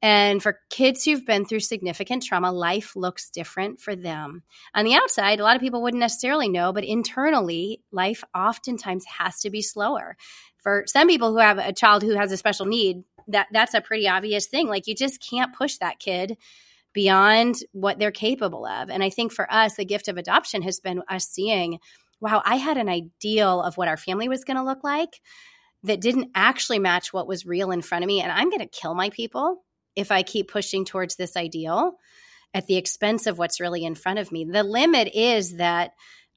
And 0.00 0.40
for 0.40 0.60
kids 0.70 1.04
who've 1.04 1.26
been 1.26 1.44
through 1.44 1.58
significant 1.58 2.22
trauma, 2.22 2.52
life 2.52 2.94
looks 2.94 3.28
different 3.28 3.80
for 3.80 3.96
them. 3.96 4.44
On 4.76 4.84
the 4.84 4.94
outside, 4.94 5.40
a 5.40 5.42
lot 5.42 5.56
of 5.56 5.60
people 5.60 5.82
wouldn't 5.82 6.00
necessarily 6.00 6.48
know, 6.48 6.72
but 6.72 6.84
internally, 6.84 7.82
life 7.90 8.22
oftentimes 8.32 9.04
has 9.18 9.40
to 9.40 9.50
be 9.50 9.60
slower. 9.60 10.16
For 10.58 10.84
some 10.86 11.08
people 11.08 11.32
who 11.32 11.38
have 11.38 11.58
a 11.58 11.72
child 11.72 12.04
who 12.04 12.14
has 12.14 12.30
a 12.30 12.36
special 12.36 12.66
need, 12.66 13.02
that 13.28 13.48
that's 13.52 13.74
a 13.74 13.80
pretty 13.80 14.08
obvious 14.08 14.46
thing. 14.46 14.68
Like 14.68 14.86
you 14.86 14.94
just 14.94 15.22
can't 15.22 15.54
push 15.54 15.78
that 15.78 15.98
kid 15.98 16.36
beyond 16.92 17.56
what 17.72 17.98
they're 17.98 18.10
capable 18.10 18.66
of. 18.66 18.90
And 18.90 19.02
I 19.04 19.10
think 19.10 19.32
for 19.32 19.50
us, 19.52 19.76
the 19.76 19.84
gift 19.84 20.08
of 20.08 20.16
adoption 20.16 20.62
has 20.62 20.80
been 20.80 21.02
us 21.08 21.26
seeing, 21.28 21.78
wow, 22.20 22.42
I 22.44 22.56
had 22.56 22.76
an 22.76 22.88
ideal 22.88 23.62
of 23.62 23.76
what 23.76 23.88
our 23.88 23.96
family 23.96 24.28
was 24.28 24.44
going 24.44 24.56
to 24.56 24.64
look 24.64 24.82
like 24.82 25.20
that 25.84 26.00
didn't 26.00 26.30
actually 26.34 26.78
match 26.78 27.12
what 27.12 27.28
was 27.28 27.46
real 27.46 27.70
in 27.70 27.82
front 27.82 28.02
of 28.02 28.08
me. 28.08 28.20
And 28.20 28.32
I'm 28.32 28.50
going 28.50 28.60
to 28.60 28.66
kill 28.66 28.94
my 28.94 29.10
people 29.10 29.62
if 29.94 30.10
I 30.10 30.22
keep 30.22 30.50
pushing 30.50 30.84
towards 30.84 31.16
this 31.16 31.36
ideal 31.36 31.92
at 32.54 32.66
the 32.66 32.76
expense 32.76 33.26
of 33.26 33.38
what's 33.38 33.60
really 33.60 33.84
in 33.84 33.94
front 33.94 34.18
of 34.18 34.32
me. 34.32 34.44
The 34.44 34.62
limit 34.62 35.14
is 35.14 35.56
that 35.56 35.92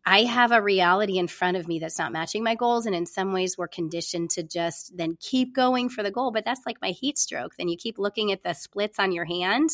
I 0.05 0.23
have 0.23 0.51
a 0.51 0.61
reality 0.61 1.19
in 1.19 1.27
front 1.27 1.57
of 1.57 1.67
me 1.67 1.77
that's 1.77 1.99
not 1.99 2.11
matching 2.11 2.43
my 2.43 2.55
goals. 2.55 2.87
And 2.87 2.95
in 2.95 3.05
some 3.05 3.33
ways, 3.33 3.57
we're 3.57 3.67
conditioned 3.67 4.31
to 4.31 4.43
just 4.43 4.97
then 4.97 5.15
keep 5.19 5.53
going 5.53 5.89
for 5.89 6.01
the 6.01 6.09
goal. 6.09 6.31
But 6.31 6.43
that's 6.43 6.61
like 6.65 6.81
my 6.81 6.89
heat 6.89 7.19
stroke. 7.19 7.55
Then 7.55 7.67
you 7.67 7.77
keep 7.77 7.99
looking 7.99 8.31
at 8.31 8.43
the 8.43 8.53
splits 8.53 8.97
on 8.97 9.11
your 9.11 9.25
hand 9.25 9.69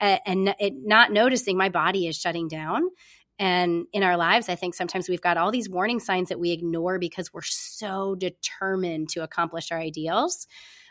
and, 0.00 0.54
it, 0.58 0.74
not 0.76 1.12
noticing 1.12 1.56
my 1.56 1.68
body 1.68 2.08
is 2.08 2.16
shutting 2.18 2.48
down. 2.48 2.90
And 3.38 3.86
in 3.92 4.02
our 4.02 4.16
lives, 4.16 4.48
I 4.48 4.54
think 4.56 4.74
sometimes 4.74 5.08
we've 5.08 5.20
got 5.20 5.36
all 5.36 5.50
these 5.50 5.70
warning 5.70 6.00
signs 6.00 6.28
that 6.28 6.40
we 6.40 6.50
ignore 6.50 6.98
because 6.98 7.32
we're 7.32 7.40
so 7.42 8.14
determined 8.14 9.08
to 9.10 9.22
accomplish 9.22 9.70
our 9.72 9.78
ideals. 9.78 10.46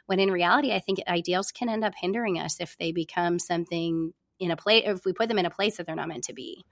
When 0.05 0.19
in 0.19 0.31
reality, 0.31 0.71
I 0.71 0.79
think 0.79 0.99
ideals 1.07 1.51
can 1.51 1.69
end 1.69 1.83
up 1.83 1.93
hindering 1.99 2.39
us 2.39 2.59
if 2.59 2.77
they 2.77 2.91
become 2.91 3.37
something 3.39 4.13
in 4.39 4.51
a 4.51 4.55
place, 4.55 4.83
if 4.85 5.05
we 5.05 5.13
put 5.13 5.27
them 5.27 5.37
in 5.37 5.45
a 5.45 5.51
place 5.51 5.77
that 5.77 5.85
they're 5.85 5.95
not 5.95 6.07
meant 6.07 6.23
to 6.23 6.33
be. 6.33 6.63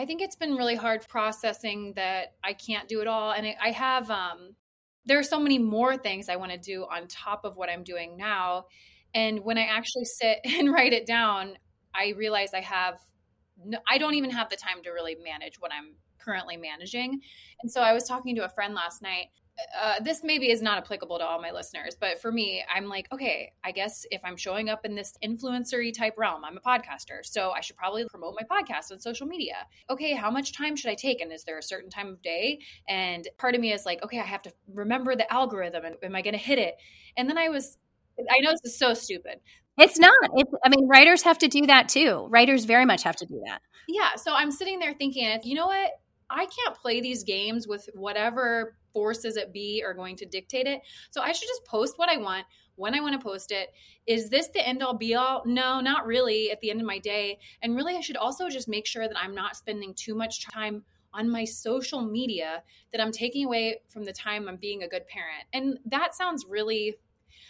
I 0.00 0.06
think 0.06 0.22
it's 0.22 0.34
been 0.34 0.54
really 0.54 0.76
hard 0.76 1.06
processing 1.08 1.92
that 1.94 2.32
I 2.42 2.54
can't 2.54 2.88
do 2.88 3.02
it 3.02 3.06
all. 3.06 3.32
And 3.32 3.46
I 3.62 3.70
have, 3.70 4.10
um, 4.10 4.56
there 5.04 5.18
are 5.18 5.22
so 5.22 5.38
many 5.38 5.58
more 5.58 5.94
things 5.98 6.30
I 6.30 6.36
want 6.36 6.52
to 6.52 6.56
do 6.56 6.86
on 6.90 7.06
top 7.06 7.44
of 7.44 7.58
what 7.58 7.68
I'm 7.68 7.84
doing 7.84 8.16
now. 8.16 8.64
And 9.12 9.40
when 9.40 9.58
I 9.58 9.64
actually 9.64 10.06
sit 10.06 10.38
and 10.44 10.72
write 10.72 10.94
it 10.94 11.04
down, 11.04 11.58
I 11.94 12.14
realize 12.16 12.54
I 12.54 12.62
have, 12.62 12.98
no, 13.62 13.76
I 13.86 13.98
don't 13.98 14.14
even 14.14 14.30
have 14.30 14.48
the 14.48 14.56
time 14.56 14.82
to 14.84 14.90
really 14.90 15.18
manage 15.22 15.60
what 15.60 15.70
I'm 15.70 15.96
currently 16.18 16.56
managing. 16.56 17.20
And 17.62 17.70
so 17.70 17.82
I 17.82 17.92
was 17.92 18.04
talking 18.04 18.34
to 18.36 18.46
a 18.46 18.48
friend 18.48 18.72
last 18.72 19.02
night 19.02 19.26
uh, 19.80 19.94
this 20.02 20.22
maybe 20.22 20.50
is 20.50 20.62
not 20.62 20.78
applicable 20.78 21.18
to 21.18 21.24
all 21.24 21.40
my 21.40 21.50
listeners, 21.50 21.96
but 21.98 22.20
for 22.20 22.30
me, 22.30 22.64
I'm 22.74 22.86
like, 22.86 23.06
okay, 23.12 23.52
I 23.64 23.72
guess 23.72 24.06
if 24.10 24.20
I'm 24.24 24.36
showing 24.36 24.68
up 24.68 24.84
in 24.84 24.94
this 24.94 25.14
influencery 25.24 25.96
type 25.96 26.14
realm, 26.16 26.44
I'm 26.44 26.56
a 26.56 26.60
podcaster, 26.60 27.24
so 27.24 27.50
I 27.50 27.60
should 27.60 27.76
probably 27.76 28.04
promote 28.08 28.34
my 28.38 28.46
podcast 28.46 28.92
on 28.92 29.00
social 29.00 29.26
media. 29.26 29.56
Okay, 29.88 30.14
how 30.14 30.30
much 30.30 30.52
time 30.52 30.76
should 30.76 30.90
I 30.90 30.94
take, 30.94 31.20
and 31.20 31.32
is 31.32 31.44
there 31.44 31.58
a 31.58 31.62
certain 31.62 31.90
time 31.90 32.08
of 32.08 32.22
day? 32.22 32.60
And 32.88 33.28
part 33.38 33.54
of 33.54 33.60
me 33.60 33.72
is 33.72 33.86
like, 33.86 34.02
okay, 34.04 34.18
I 34.18 34.24
have 34.24 34.42
to 34.42 34.52
remember 34.72 35.16
the 35.16 35.30
algorithm, 35.32 35.84
and 35.84 35.96
am 36.02 36.16
I 36.16 36.22
going 36.22 36.34
to 36.34 36.38
hit 36.38 36.58
it? 36.58 36.74
And 37.16 37.28
then 37.28 37.38
I 37.38 37.48
was, 37.48 37.78
I 38.18 38.40
know 38.40 38.50
this 38.50 38.72
is 38.72 38.78
so 38.78 38.94
stupid. 38.94 39.40
It's 39.78 39.98
not. 39.98 40.12
It's, 40.34 40.52
I 40.64 40.68
mean, 40.68 40.88
writers 40.88 41.22
have 41.22 41.38
to 41.38 41.48
do 41.48 41.66
that 41.66 41.88
too. 41.88 42.26
Writers 42.28 42.64
very 42.64 42.84
much 42.84 43.02
have 43.04 43.16
to 43.16 43.26
do 43.26 43.40
that. 43.46 43.62
Yeah. 43.88 44.16
So 44.16 44.34
I'm 44.34 44.50
sitting 44.50 44.78
there 44.78 44.92
thinking, 44.92 45.40
you 45.42 45.54
know 45.54 45.66
what? 45.66 45.90
I 46.28 46.46
can't 46.46 46.76
play 46.76 47.00
these 47.00 47.24
games 47.24 47.66
with 47.66 47.88
whatever 47.94 48.76
forces 48.92 49.36
at 49.36 49.52
be 49.52 49.82
are 49.84 49.94
going 49.94 50.16
to 50.16 50.26
dictate 50.26 50.66
it. 50.66 50.80
So 51.10 51.20
I 51.20 51.32
should 51.32 51.48
just 51.48 51.64
post 51.64 51.98
what 51.98 52.08
I 52.08 52.16
want 52.16 52.46
when 52.76 52.94
I 52.94 53.00
want 53.00 53.20
to 53.20 53.24
post 53.24 53.52
it. 53.52 53.68
Is 54.06 54.30
this 54.30 54.48
the 54.48 54.66
end 54.66 54.82
all 54.82 54.94
be 54.94 55.14
all? 55.14 55.42
No, 55.44 55.80
not 55.80 56.06
really 56.06 56.50
at 56.50 56.60
the 56.60 56.70
end 56.70 56.80
of 56.80 56.86
my 56.86 56.98
day. 56.98 57.38
And 57.62 57.76
really, 57.76 57.96
I 57.96 58.00
should 58.00 58.16
also 58.16 58.48
just 58.48 58.68
make 58.68 58.86
sure 58.86 59.06
that 59.06 59.18
I'm 59.18 59.34
not 59.34 59.56
spending 59.56 59.94
too 59.94 60.14
much 60.14 60.46
time 60.48 60.84
on 61.12 61.28
my 61.28 61.44
social 61.44 62.00
media 62.00 62.62
that 62.92 63.00
I'm 63.00 63.12
taking 63.12 63.44
away 63.44 63.80
from 63.88 64.04
the 64.04 64.12
time 64.12 64.48
I'm 64.48 64.56
being 64.56 64.82
a 64.82 64.88
good 64.88 65.06
parent. 65.08 65.44
And 65.52 65.78
that 65.86 66.14
sounds 66.14 66.46
really 66.48 66.96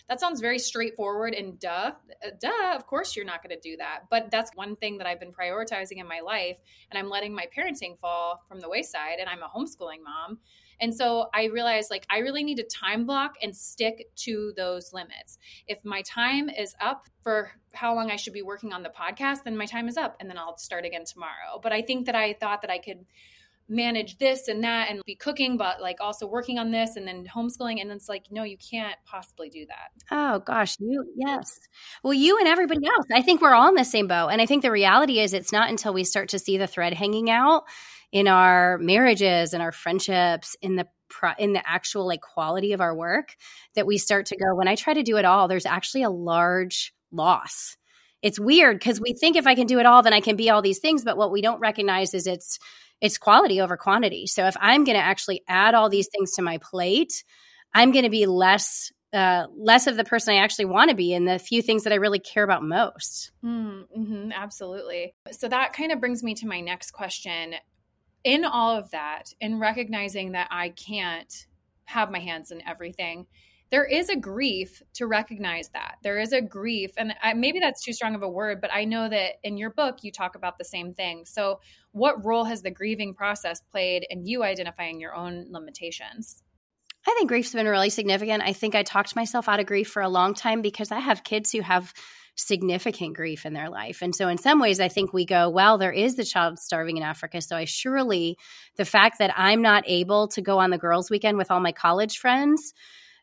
that 0.09 0.18
sounds 0.18 0.40
very 0.40 0.59
straightforward 0.59 1.35
and 1.35 1.56
duh, 1.61 1.92
uh, 2.26 2.30
duh, 2.40 2.75
of 2.75 2.85
course 2.85 3.14
you're 3.14 3.25
not 3.25 3.44
going 3.44 3.54
to 3.54 3.61
do 3.61 3.76
that. 3.76 4.00
But 4.11 4.28
that's 4.32 4.50
one 4.56 4.75
thing 4.75 4.99
that 4.99 5.06
I've 5.06 5.20
been 5.20 5.32
prioritizing 5.32 5.99
in 5.99 6.09
my 6.09 6.18
life. 6.18 6.56
And 6.90 6.99
I'm 6.99 7.09
letting 7.09 7.32
my 7.32 7.47
parenting 7.56 7.97
fall 8.00 8.42
from 8.49 8.59
the 8.59 8.68
wayside. 8.68 9.20
And 9.20 9.28
I'm 9.28 9.44
a 9.44 9.49
homeschooling 9.49 10.02
mom. 10.04 10.38
And 10.81 10.95
so 10.95 11.29
I 11.35 11.45
realized 11.45 11.91
like 11.91 12.07
I 12.11 12.19
really 12.19 12.43
need 12.43 12.57
to 12.57 12.65
time 12.65 13.07
block 13.07 13.35
and 13.43 13.55
stick 13.55 14.11
to 14.17 14.53
those 14.57 14.93
limits. 14.93 15.39
If 15.67 15.85
my 15.85 16.03
time 16.03 16.49
is 16.49 16.75
up 16.81 17.07
for 17.23 17.53
how 17.73 17.95
long 17.95 18.11
I 18.11 18.17
should 18.17 18.33
be 18.33 18.43
working 18.43 18.73
on 18.73 18.83
the 18.83 18.91
podcast, 18.91 19.45
then 19.45 19.57
my 19.57 19.67
time 19.67 19.89
is 19.89 19.97
up 19.97 20.17
and 20.21 20.29
then 20.29 20.39
I'll 20.39 20.57
start 20.59 20.85
again 20.85 21.05
tomorrow. 21.05 21.61
But 21.63 21.73
I 21.73 21.83
think 21.83 22.07
that 22.07 22.15
I 22.15 22.35
thought 22.35 22.63
that 22.63 22.71
I 22.71 22.79
could 22.79 23.05
manage 23.71 24.19
this 24.19 24.49
and 24.49 24.65
that 24.65 24.91
and 24.91 25.00
be 25.07 25.15
cooking 25.15 25.57
but 25.57 25.81
like 25.81 26.00
also 26.00 26.27
working 26.27 26.59
on 26.59 26.73
this 26.73 26.97
and 26.97 27.07
then 27.07 27.25
homeschooling. 27.25 27.81
And 27.81 27.91
it's 27.91 28.09
like 28.09 28.25
no 28.31 28.43
you 28.43 28.59
can't 28.59 28.97
possibly 29.07 29.49
do 29.49 29.65
that. 29.67 29.91
Oh 30.11 30.41
gosh 30.41 30.77
you 30.81 31.05
yes. 31.17 31.59
Well 32.03 32.12
you 32.12 32.39
and 32.39 32.49
everybody 32.49 32.87
else 32.87 33.07
i 33.15 33.23
think 33.23 33.41
we're 33.41 33.55
all 33.55 33.69
in 33.69 33.75
the 33.75 33.85
same 33.85 34.09
boat. 34.09 34.29
And 34.29 34.43
i 34.43 34.47
think 34.47 34.62
the 34.62 34.71
reality 34.71 35.21
is 35.21 35.33
it's 35.33 35.53
not 35.53 35.71
until 35.71 35.95
we 35.95 36.05
start 36.05 36.31
to 36.31 36.39
see 36.39 36.59
the 36.59 36.67
thread 36.67 36.93
hanging 36.93 37.31
out 37.31 37.62
in 38.12 38.27
our 38.27 38.77
marriages 38.79 39.55
and 39.55 39.62
our 39.62 39.73
friendships 39.73 40.57
in 40.61 40.77
the 40.77 40.87
in 41.39 41.53
the 41.53 41.69
actual 41.69 42.07
like 42.07 42.21
quality 42.21 42.73
of 42.73 42.81
our 42.81 42.95
work 42.95 43.37
that 43.75 43.87
we 43.87 43.99
start 43.99 44.27
to 44.27 44.37
go 44.37 44.55
when 44.55 44.69
i 44.69 44.75
try 44.75 44.95
to 44.95 45.03
do 45.03 45.17
it 45.17 45.25
all 45.25 45.49
there's 45.49 45.67
actually 45.67 46.03
a 46.03 46.11
large 46.11 46.95
loss. 47.12 47.77
It's 48.23 48.39
weird 48.39 48.79
because 48.79 49.00
we 49.00 49.15
think 49.15 49.37
if 49.37 49.47
i 49.47 49.55
can 49.55 49.67
do 49.67 49.79
it 49.79 49.87
all 49.87 50.03
then 50.03 50.12
i 50.12 50.21
can 50.21 50.37
be 50.37 50.50
all 50.50 50.62
these 50.62 50.79
things 50.79 51.05
but 51.05 51.17
what 51.17 51.33
we 51.33 51.41
don't 51.41 51.61
recognize 51.61 52.15
is 52.15 52.27
it's 52.27 52.59
it's 53.00 53.19
quality 53.19 53.61
over 53.61 53.76
quantity 53.76 54.26
so 54.26 54.47
if 54.47 54.57
i'm 54.61 54.85
going 54.85 54.97
to 54.97 55.04
actually 55.04 55.42
add 55.49 55.75
all 55.75 55.88
these 55.88 56.09
things 56.09 56.33
to 56.33 56.42
my 56.42 56.59
plate 56.59 57.25
i'm 57.75 57.92
going 57.92 58.04
to 58.04 58.11
be 58.11 58.26
less 58.26 58.92
uh, 59.12 59.47
less 59.57 59.87
of 59.87 59.97
the 59.97 60.04
person 60.04 60.35
I 60.35 60.38
actually 60.38 60.66
want 60.66 60.90
to 60.90 60.97
be 60.97 61.14
and 61.14 61.26
the 61.26 61.38
few 61.38 61.62
things 61.62 61.85
that 61.85 61.92
I 61.92 61.97
really 61.97 62.21
care 62.21 62.45
about 62.45 62.62
most. 62.62 63.33
Mm, 63.45 63.85
mm-hmm, 63.97 64.33
absolutely. 64.33 65.14
So 65.33 65.49
that 65.49 65.73
kind 65.73 65.90
of 65.90 65.99
brings 65.99 66.23
me 66.23 66.35
to 66.35 66.47
my 66.47 66.61
next 66.61 66.92
question 66.92 67.54
in 68.23 68.45
all 68.45 68.76
of 68.76 68.90
that, 68.90 69.33
in 69.40 69.59
recognizing 69.59 70.33
that 70.33 70.49
I 70.50 70.69
can't 70.71 71.47
have 71.87 72.11
my 72.11 72.21
hands 72.21 72.50
in 72.50 72.62
everything, 72.66 73.26
there 73.71 73.85
is 73.85 74.09
a 74.09 74.17
grief 74.17 74.83
to 74.95 75.07
recognize 75.07 75.69
that. 75.71 75.97
There 76.03 76.19
is 76.19 76.33
a 76.33 76.41
grief, 76.41 76.91
and 76.97 77.15
I, 77.23 77.35
maybe 77.35 77.61
that's 77.61 77.83
too 77.83 77.93
strong 77.93 78.15
of 78.15 78.23
a 78.23 78.29
word, 78.29 78.61
but 78.61 78.73
I 78.73 78.85
know 78.85 79.09
that 79.09 79.35
in 79.45 79.57
your 79.57 79.71
book 79.71 79.99
you 80.03 80.11
talk 80.11 80.35
about 80.35 80.59
the 80.59 80.65
same 80.65 80.93
thing. 80.93 81.25
So, 81.25 81.61
what 81.93 82.25
role 82.25 82.45
has 82.45 82.62
the 82.62 82.71
grieving 82.71 83.15
process 83.15 83.61
played 83.71 84.07
in 84.11 84.27
you 84.27 84.43
identifying 84.43 85.00
your 85.00 85.15
own 85.15 85.47
limitations? 85.50 86.43
I 87.07 87.15
think 87.17 87.29
grief's 87.29 87.53
been 87.53 87.67
really 87.67 87.91
significant. 87.91 88.43
I 88.43 88.53
think 88.53 88.75
I 88.75 88.83
talked 88.83 89.17
myself 89.17 89.49
out 89.49 89.61
of 89.61 89.67
grief 89.67 89.89
for 89.89 90.03
a 90.03 90.09
long 90.09 90.35
time 90.35 90.62
because 90.62 90.91
I 90.91 90.99
have 90.99 91.25
kids 91.25 91.50
who 91.53 91.62
have 91.62 91.95
significant 92.35 93.17
grief 93.17 93.47
in 93.47 93.55
their 93.55 93.71
life. 93.71 94.03
And 94.03 94.15
so, 94.15 94.27
in 94.27 94.39
some 94.39 94.59
ways, 94.59 94.81
I 94.81 94.89
think 94.89 95.12
we 95.12 95.25
go, 95.25 95.49
well, 95.49 95.79
there 95.79 95.93
is 95.93 96.17
the 96.17 96.25
child 96.25 96.59
starving 96.59 96.97
in 96.97 97.05
Africa. 97.05 97.41
So, 97.41 97.57
I 97.57 97.67
surely, 97.67 98.37
the 98.77 98.85
fact 98.85 99.21
that 99.21 99.33
I'm 99.37 99.62
not 99.62 99.85
able 99.87 100.27
to 100.29 100.43
go 100.43 100.59
on 100.59 100.71
the 100.71 100.79
girls' 100.79 101.09
weekend 101.09 101.39
with 101.39 101.53
all 101.53 101.61
my 101.61 101.73
college 101.73 102.19
friends 102.19 102.75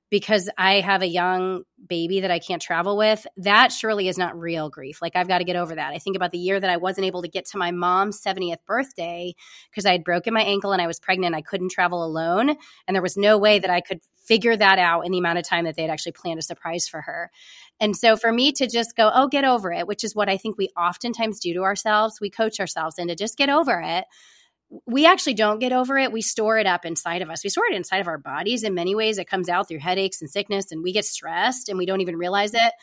because 0.09 0.49
I 0.57 0.79
have 0.79 1.01
a 1.01 1.07
young 1.07 1.63
baby 1.87 2.21
that 2.21 2.31
I 2.31 2.39
can't 2.39 2.61
travel 2.61 2.95
with, 2.97 3.27
that 3.37 3.71
surely 3.71 4.07
is 4.07 4.17
not 4.17 4.39
real 4.39 4.69
grief. 4.69 5.01
Like, 5.01 5.15
I've 5.15 5.27
got 5.27 5.39
to 5.39 5.43
get 5.43 5.57
over 5.57 5.75
that. 5.75 5.93
I 5.93 5.97
think 5.97 6.15
about 6.15 6.31
the 6.31 6.37
year 6.37 6.59
that 6.59 6.69
I 6.69 6.77
wasn't 6.77 7.07
able 7.07 7.21
to 7.23 7.27
get 7.27 7.45
to 7.47 7.57
my 7.57 7.71
mom's 7.71 8.21
70th 8.21 8.63
birthday 8.65 9.33
because 9.69 9.85
I 9.85 9.91
had 9.91 10.03
broken 10.03 10.33
my 10.33 10.43
ankle 10.43 10.71
and 10.71 10.81
I 10.81 10.87
was 10.87 10.99
pregnant. 10.99 11.35
I 11.35 11.41
couldn't 11.41 11.71
travel 11.71 12.05
alone. 12.05 12.55
And 12.87 12.95
there 12.95 13.01
was 13.01 13.17
no 13.17 13.37
way 13.37 13.59
that 13.59 13.69
I 13.69 13.81
could 13.81 13.99
figure 14.23 14.55
that 14.55 14.79
out 14.79 15.05
in 15.05 15.11
the 15.11 15.17
amount 15.17 15.39
of 15.39 15.45
time 15.45 15.65
that 15.65 15.75
they 15.75 15.83
had 15.83 15.91
actually 15.91 16.11
planned 16.13 16.39
a 16.39 16.43
surprise 16.43 16.87
for 16.87 17.01
her. 17.01 17.29
And 17.79 17.95
so 17.95 18.17
for 18.17 18.31
me 18.31 18.51
to 18.53 18.67
just 18.67 18.95
go, 18.95 19.11
oh, 19.13 19.27
get 19.27 19.45
over 19.45 19.71
it, 19.71 19.87
which 19.87 20.03
is 20.03 20.15
what 20.15 20.29
I 20.29 20.37
think 20.37 20.57
we 20.57 20.69
oftentimes 20.77 21.39
do 21.39 21.53
to 21.53 21.63
ourselves, 21.63 22.19
we 22.19 22.29
coach 22.29 22.59
ourselves 22.59 22.97
into 22.97 23.15
just 23.15 23.37
get 23.37 23.49
over 23.49 23.81
it. 23.83 24.05
We 24.85 25.05
actually 25.05 25.35
don't 25.35 25.59
get 25.59 25.71
over 25.71 25.97
it. 25.97 26.11
We 26.11 26.21
store 26.21 26.57
it 26.57 26.67
up 26.67 26.85
inside 26.85 27.21
of 27.21 27.29
us. 27.29 27.43
We 27.43 27.49
store 27.49 27.67
it 27.69 27.75
inside 27.75 27.99
of 27.99 28.07
our 28.07 28.17
bodies 28.17 28.63
in 28.63 28.73
many 28.73 28.95
ways. 28.95 29.17
It 29.17 29.29
comes 29.29 29.47
out 29.47 29.67
through 29.67 29.79
headaches 29.79 30.21
and 30.21 30.29
sickness, 30.29 30.71
and 30.71 30.83
we 30.83 30.91
get 30.91 31.05
stressed 31.05 31.69
and 31.69 31.77
we 31.77 31.85
don't 31.85 32.01
even 32.01 32.17
realize 32.17 32.53
it. 32.53 32.73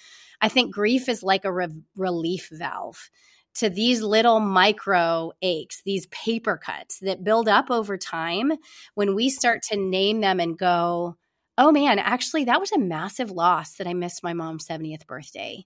I 0.41 0.49
think 0.49 0.75
grief 0.75 1.09
is 1.09 1.23
like 1.23 1.45
a 1.45 1.53
re- 1.53 1.69
relief 1.97 2.49
valve 2.51 3.11
to 3.57 3.71
these 3.71 4.03
little 4.03 4.41
micro 4.41 5.33
aches, 5.43 5.83
these 5.85 6.07
paper 6.07 6.57
cuts 6.57 6.99
that 7.01 7.25
build 7.25 7.49
up 7.49 7.71
over 7.71 7.97
time. 7.97 8.53
When 8.95 9.15
we 9.15 9.29
start 9.31 9.63
to 9.71 9.77
name 9.77 10.21
them 10.21 10.41
and 10.41 10.59
go, 10.59 11.17
oh 11.57 11.71
man, 11.71 11.99
actually, 11.99 12.45
that 12.45 12.61
was 12.61 12.73
a 12.73 12.79
massive 12.79 13.31
loss 13.31 13.75
that 13.77 13.87
I 13.87 13.95
missed 13.95 14.25
my 14.25 14.33
mom's 14.33 14.67
70th 14.67 15.07
birthday. 15.07 15.65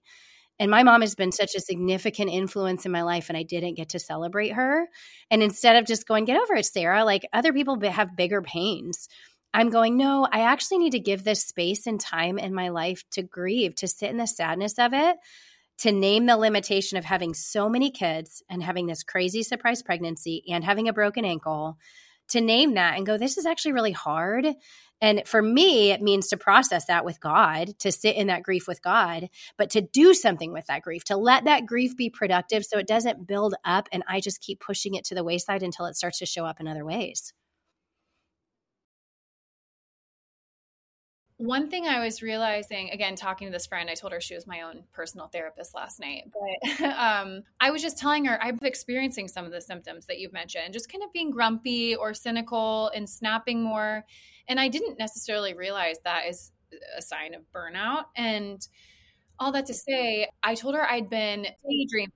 And 0.59 0.69
my 0.69 0.83
mom 0.83 1.01
has 1.01 1.15
been 1.15 1.31
such 1.31 1.55
a 1.55 1.61
significant 1.61 2.29
influence 2.29 2.85
in 2.85 2.91
my 2.91 3.03
life, 3.03 3.29
and 3.29 3.37
I 3.37 3.43
didn't 3.43 3.75
get 3.75 3.89
to 3.89 3.99
celebrate 3.99 4.49
her. 4.49 4.87
And 5.31 5.41
instead 5.41 5.77
of 5.77 5.85
just 5.85 6.07
going, 6.07 6.25
get 6.25 6.39
over 6.39 6.55
it, 6.55 6.65
Sara, 6.65 7.05
like 7.05 7.25
other 7.31 7.53
people 7.53 7.79
have 7.89 8.15
bigger 8.15 8.41
pains. 8.41 9.07
I'm 9.53 9.69
going, 9.69 9.97
no, 9.97 10.27
I 10.31 10.41
actually 10.41 10.79
need 10.79 10.91
to 10.91 10.99
give 10.99 11.23
this 11.23 11.43
space 11.43 11.87
and 11.87 11.99
time 11.99 12.37
in 12.37 12.53
my 12.53 12.69
life 12.69 13.03
to 13.11 13.23
grieve, 13.23 13.73
to 13.75 13.87
sit 13.87 14.09
in 14.09 14.17
the 14.17 14.27
sadness 14.27 14.77
of 14.77 14.93
it, 14.93 15.15
to 15.79 15.91
name 15.91 16.25
the 16.25 16.37
limitation 16.37 16.97
of 16.97 17.05
having 17.05 17.33
so 17.33 17.69
many 17.69 17.89
kids 17.89 18.43
and 18.49 18.61
having 18.61 18.85
this 18.85 19.01
crazy 19.01 19.43
surprise 19.43 19.81
pregnancy 19.81 20.43
and 20.49 20.63
having 20.63 20.89
a 20.89 20.93
broken 20.93 21.23
ankle, 21.25 21.77
to 22.29 22.41
name 22.41 22.75
that 22.75 22.95
and 22.95 23.05
go, 23.05 23.17
this 23.17 23.37
is 23.37 23.45
actually 23.45 23.71
really 23.71 23.91
hard. 23.91 24.45
And 25.01 25.23
for 25.25 25.41
me, 25.41 25.91
it 25.91 26.01
means 26.01 26.27
to 26.27 26.37
process 26.37 26.85
that 26.85 27.05
with 27.05 27.19
God, 27.19 27.77
to 27.79 27.91
sit 27.91 28.15
in 28.15 28.27
that 28.27 28.43
grief 28.43 28.67
with 28.67 28.81
God, 28.81 29.29
but 29.57 29.69
to 29.71 29.81
do 29.81 30.13
something 30.13 30.51
with 30.51 30.67
that 30.67 30.81
grief, 30.81 31.03
to 31.05 31.17
let 31.17 31.45
that 31.45 31.65
grief 31.65 31.95
be 31.95 32.09
productive 32.09 32.65
so 32.65 32.77
it 32.77 32.87
doesn't 32.87 33.27
build 33.27 33.55
up 33.63 33.87
and 33.91 34.03
I 34.07 34.19
just 34.19 34.41
keep 34.41 34.59
pushing 34.59 34.95
it 34.95 35.05
to 35.05 35.15
the 35.15 35.23
wayside 35.23 35.63
until 35.63 35.85
it 35.85 35.95
starts 35.95 36.19
to 36.19 36.25
show 36.25 36.45
up 36.45 36.59
in 36.59 36.67
other 36.67 36.85
ways. 36.85 37.33
One 41.39 41.69
thing 41.69 41.87
I 41.87 42.03
was 42.03 42.21
realizing, 42.21 42.89
again, 42.89 43.15
talking 43.15 43.47
to 43.47 43.51
this 43.51 43.65
friend, 43.65 43.89
I 43.89 43.93
told 43.93 44.11
her 44.11 44.19
she 44.19 44.35
was 44.35 44.45
my 44.45 44.61
own 44.61 44.83
personal 44.91 45.27
therapist 45.27 45.73
last 45.73 45.97
night, 45.97 46.23
but 46.33 46.81
um, 46.99 47.43
I 47.61 47.71
was 47.71 47.81
just 47.81 47.97
telling 47.97 48.25
her 48.25 48.37
I'm 48.43 48.59
experiencing 48.61 49.29
some 49.29 49.45
of 49.45 49.53
the 49.53 49.61
symptoms 49.61 50.05
that 50.07 50.19
you've 50.19 50.33
mentioned, 50.33 50.73
just 50.73 50.91
kind 50.91 51.01
of 51.01 51.13
being 51.13 51.31
grumpy 51.31 51.95
or 51.95 52.13
cynical 52.13 52.91
and 52.93 53.09
snapping 53.09 53.63
more. 53.63 54.03
And 54.49 54.59
I 54.59 54.67
didn't 54.67 54.99
necessarily 54.99 55.53
realize 55.53 55.95
that 56.03 56.25
is 56.27 56.51
a 56.97 57.01
sign 57.01 57.33
of 57.33 57.43
burnout. 57.55 58.05
And 58.17 58.67
all 59.39 59.53
that 59.53 59.65
to 59.67 59.73
say, 59.73 60.27
I 60.43 60.55
told 60.55 60.75
her 60.75 60.85
I'd 60.91 61.09
been 61.09 61.47
daydreaming. 61.67 62.11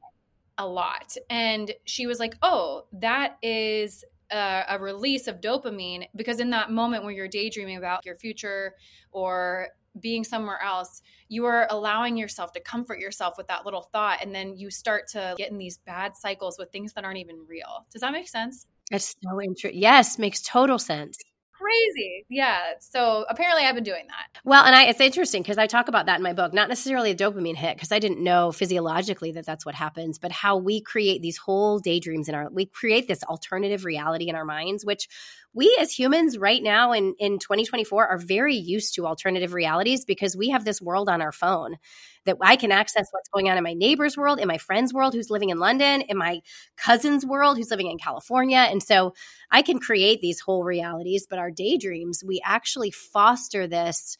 a 0.57 0.67
lot. 0.67 1.15
And 1.29 1.71
she 1.85 2.07
was 2.07 2.19
like, 2.19 2.35
oh, 2.41 2.87
that 2.93 3.37
is 3.41 4.03
a, 4.33 4.65
a, 4.69 4.79
release 4.79 5.27
of 5.27 5.39
dopamine 5.39 6.05
because 6.15 6.39
in 6.39 6.49
that 6.49 6.71
moment 6.71 7.03
when 7.03 7.15
you're 7.15 7.27
daydreaming 7.27 7.77
about 7.77 8.05
your 8.05 8.15
future 8.15 8.73
or 9.11 9.69
being 9.99 10.23
somewhere 10.23 10.61
else, 10.61 11.01
you 11.29 11.45
are 11.45 11.67
allowing 11.69 12.17
yourself 12.17 12.51
to 12.53 12.59
comfort 12.59 12.99
yourself 12.99 13.35
with 13.37 13.47
that 13.47 13.63
little 13.63 13.83
thought. 13.93 14.19
And 14.23 14.33
then 14.33 14.55
you 14.55 14.71
start 14.71 15.07
to 15.09 15.35
get 15.37 15.51
in 15.51 15.57
these 15.57 15.77
bad 15.77 16.15
cycles 16.15 16.57
with 16.57 16.71
things 16.71 16.93
that 16.93 17.03
aren't 17.03 17.19
even 17.19 17.45
real. 17.47 17.85
Does 17.91 18.01
that 18.01 18.11
make 18.11 18.27
sense? 18.27 18.65
That's 18.89 19.15
so 19.23 19.41
interesting. 19.41 19.81
Yes, 19.81 20.17
makes 20.17 20.41
total 20.41 20.79
sense 20.79 21.17
crazy. 21.63 22.25
Yeah. 22.29 22.59
So 22.79 23.25
apparently 23.29 23.63
I've 23.63 23.75
been 23.75 23.83
doing 23.83 24.05
that. 24.07 24.41
Well, 24.43 24.63
and 24.63 24.75
I, 24.75 24.85
it's 24.85 24.99
interesting 24.99 25.41
because 25.41 25.57
I 25.57 25.67
talk 25.67 25.87
about 25.87 26.05
that 26.07 26.17
in 26.17 26.23
my 26.23 26.33
book, 26.33 26.53
not 26.53 26.69
necessarily 26.69 27.11
a 27.11 27.15
dopamine 27.15 27.55
hit, 27.55 27.75
because 27.75 27.91
I 27.91 27.99
didn't 27.99 28.23
know 28.23 28.51
physiologically 28.51 29.31
that 29.33 29.45
that's 29.45 29.65
what 29.65 29.75
happens, 29.75 30.19
but 30.19 30.31
how 30.31 30.57
we 30.57 30.81
create 30.81 31.21
these 31.21 31.37
whole 31.37 31.79
daydreams 31.79 32.27
in 32.27 32.35
our, 32.35 32.49
we 32.51 32.65
create 32.65 33.07
this 33.07 33.23
alternative 33.23 33.85
reality 33.85 34.27
in 34.29 34.35
our 34.35 34.45
minds, 34.45 34.85
which 34.85 35.07
we 35.53 35.77
as 35.79 35.91
humans 35.91 36.37
right 36.37 36.61
now 36.61 36.93
in, 36.93 37.15
in 37.19 37.39
2024 37.39 38.07
are 38.07 38.17
very 38.17 38.55
used 38.55 38.95
to 38.95 39.05
alternative 39.05 39.53
realities 39.53 40.05
because 40.05 40.35
we 40.35 40.49
have 40.49 40.65
this 40.65 40.81
world 40.81 41.09
on 41.09 41.21
our 41.21 41.31
phone 41.31 41.77
that 42.25 42.37
I 42.41 42.55
can 42.55 42.71
access 42.71 43.07
what's 43.11 43.29
going 43.29 43.49
on 43.49 43.57
in 43.57 43.63
my 43.63 43.73
neighbor's 43.73 44.17
world, 44.17 44.39
in 44.39 44.47
my 44.47 44.57
friend's 44.57 44.93
world 44.93 45.13
who's 45.13 45.29
living 45.29 45.49
in 45.49 45.59
London, 45.59 46.01
in 46.01 46.17
my 46.17 46.41
cousin's 46.77 47.25
world 47.25 47.57
who's 47.57 47.69
living 47.69 47.91
in 47.91 47.97
California. 47.97 48.57
And 48.57 48.81
so 48.81 49.13
I 49.51 49.61
can 49.61 49.79
create 49.79 50.21
these 50.21 50.39
whole 50.39 50.63
realities, 50.63 51.27
but 51.29 51.39
our 51.39 51.51
daydreams, 51.51 52.23
we 52.25 52.41
actually 52.43 52.91
foster 52.91 53.67
this 53.67 54.17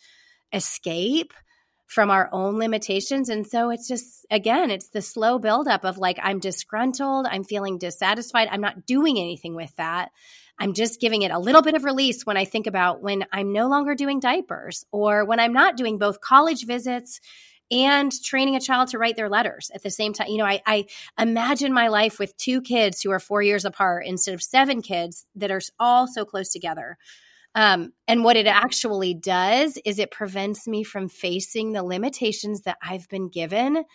escape 0.51 1.33
from 1.87 2.09
our 2.09 2.29
own 2.31 2.57
limitations. 2.57 3.29
And 3.29 3.45
so 3.45 3.69
it's 3.69 3.87
just, 3.87 4.25
again, 4.31 4.71
it's 4.71 4.89
the 4.89 5.01
slow 5.01 5.37
buildup 5.37 5.85
of 5.85 5.97
like, 5.97 6.19
I'm 6.21 6.39
disgruntled, 6.39 7.27
I'm 7.29 7.43
feeling 7.43 7.77
dissatisfied, 7.77 8.47
I'm 8.51 8.61
not 8.61 8.85
doing 8.85 9.19
anything 9.19 9.55
with 9.55 9.75
that. 9.75 10.11
I'm 10.59 10.73
just 10.73 11.01
giving 11.01 11.23
it 11.23 11.31
a 11.31 11.39
little 11.39 11.61
bit 11.61 11.75
of 11.75 11.83
release 11.83 12.25
when 12.25 12.37
I 12.37 12.45
think 12.45 12.67
about 12.67 13.01
when 13.01 13.25
I'm 13.31 13.51
no 13.51 13.67
longer 13.67 13.95
doing 13.95 14.19
diapers 14.19 14.85
or 14.91 15.25
when 15.25 15.39
I'm 15.39 15.53
not 15.53 15.77
doing 15.77 15.97
both 15.97 16.21
college 16.21 16.65
visits 16.65 17.19
and 17.71 18.11
training 18.23 18.55
a 18.55 18.59
child 18.59 18.89
to 18.89 18.97
write 18.97 19.15
their 19.15 19.29
letters 19.29 19.71
at 19.73 19.81
the 19.81 19.89
same 19.89 20.13
time. 20.13 20.27
You 20.27 20.37
know, 20.37 20.45
I, 20.45 20.61
I 20.65 20.85
imagine 21.19 21.73
my 21.73 21.87
life 21.87 22.19
with 22.19 22.37
two 22.37 22.61
kids 22.61 23.01
who 23.01 23.11
are 23.11 23.19
four 23.19 23.41
years 23.41 23.65
apart 23.65 24.05
instead 24.05 24.35
of 24.35 24.43
seven 24.43 24.81
kids 24.81 25.25
that 25.35 25.51
are 25.51 25.61
all 25.79 26.07
so 26.07 26.23
close 26.23 26.49
together. 26.49 26.97
Um, 27.55 27.93
and 28.07 28.23
what 28.23 28.37
it 28.37 28.47
actually 28.47 29.13
does 29.13 29.77
is 29.85 29.99
it 29.99 30.11
prevents 30.11 30.67
me 30.67 30.83
from 30.83 31.07
facing 31.07 31.71
the 31.71 31.83
limitations 31.83 32.61
that 32.61 32.77
I've 32.81 33.07
been 33.09 33.29
given 33.29 33.85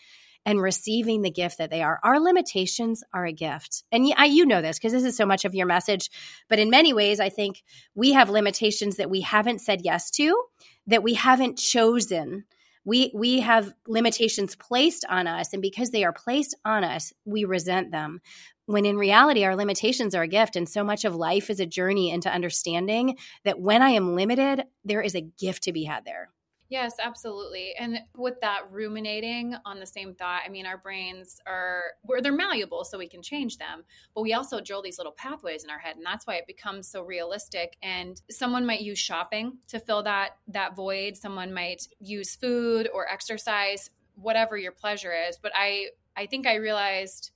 and 0.49 0.63
receiving 0.63 1.21
the 1.21 1.31
gift 1.31 1.59
that 1.59 1.69
they 1.69 1.83
are. 1.83 2.01
Our 2.03 2.19
limitations 2.19 3.05
are 3.13 3.27
a 3.27 3.35
gift. 3.35 3.85
And 3.93 4.11
I, 4.17 4.25
you 4.25 4.47
know 4.47 4.63
this 4.63 4.79
because 4.79 4.93
this 4.93 5.05
is 5.05 5.15
so 5.15 5.27
much 5.27 5.45
of 5.45 5.55
your 5.55 5.67
message. 5.67 6.11
But 6.49 6.59
in 6.59 6.71
many 6.71 6.95
ways, 6.95 7.21
I 7.21 7.29
think 7.29 7.63
we 7.95 8.15
have 8.15 8.31
limitations 8.31 8.97
that 8.97 9.11
we 9.11 9.21
haven't 9.21 9.61
said 9.61 9.83
yes 9.85 10.11
to, 10.13 10.43
that 10.87 11.03
we 11.03 11.13
haven't 11.13 11.59
chosen. 11.59 12.47
We, 12.87 13.13
we 13.15 13.41
have 13.41 13.75
limitations 13.87 14.57
placed 14.57 15.05
on 15.11 15.27
us. 15.27 15.53
And 15.53 15.61
because 15.61 15.91
they 15.91 16.03
are 16.03 16.15
placed 16.15 16.57
on 16.65 16.83
us, 16.83 17.13
we 17.27 17.45
resent 17.45 17.91
them 17.91 18.23
when 18.65 18.87
in 18.87 18.97
reality, 18.97 19.45
our 19.45 19.55
limitations 19.55 20.15
are 20.15 20.23
a 20.23 20.29
gift. 20.29 20.57
And 20.57 20.67
so 20.67 20.83
much 20.83 21.05
of 21.05 21.15
life 21.15 21.51
is 21.51 21.61
a 21.61 21.67
journey 21.67 22.11
into 22.11 22.33
understanding 22.33 23.19
that 23.45 23.61
when 23.61 23.83
I 23.83 23.91
am 23.91 24.15
limited, 24.15 24.65
there 24.83 25.03
is 25.03 25.15
a 25.15 25.21
gift 25.21 25.65
to 25.65 25.75
be 25.75 25.85
had 25.85 26.07
there. 26.07 26.31
Yes, 26.71 26.97
absolutely. 27.03 27.75
And 27.79 28.01
with 28.15 28.41
that 28.43 28.71
ruminating 28.71 29.55
on 29.65 29.81
the 29.81 29.87
same 29.87 30.15
thought, 30.15 30.43
I 30.45 30.51
mean, 30.51 30.67
our 30.67 30.77
brains 30.77 31.41
are 31.47 31.83
where 32.03 32.21
they're 32.21 32.33
malleable, 32.33 32.85
so 32.85 32.99
we 32.99 33.09
can 33.09 33.23
change 33.23 33.57
them. 33.57 33.85
But 34.15 34.21
we 34.21 34.35
also 34.35 34.61
drill 34.61 34.83
these 34.83 34.99
little 34.99 35.13
pathways 35.15 35.65
in 35.65 35.71
our 35.71 35.79
head, 35.79 35.97
and 35.97 36.05
that's 36.05 36.27
why 36.27 36.35
it 36.35 36.47
becomes 36.47 36.87
so 36.87 37.03
realistic. 37.03 37.79
And 37.83 38.21
someone 38.31 38.67
might 38.67 38.83
use 38.83 38.99
shopping 38.99 39.59
to 39.69 39.81
fill 39.81 40.03
that 40.03 40.33
that 40.49 40.77
void. 40.77 41.17
Someone 41.17 41.55
might 41.55 41.89
use 42.01 42.37
food 42.37 42.91
or 42.93 43.09
exercise, 43.09 43.89
whatever 44.17 44.59
your 44.59 44.73
pleasure 44.73 45.15
is. 45.15 45.39
But 45.39 45.53
I 45.55 45.89
I 46.17 46.27
think 46.27 46.47
I 46.47 46.57
realized 46.57 47.31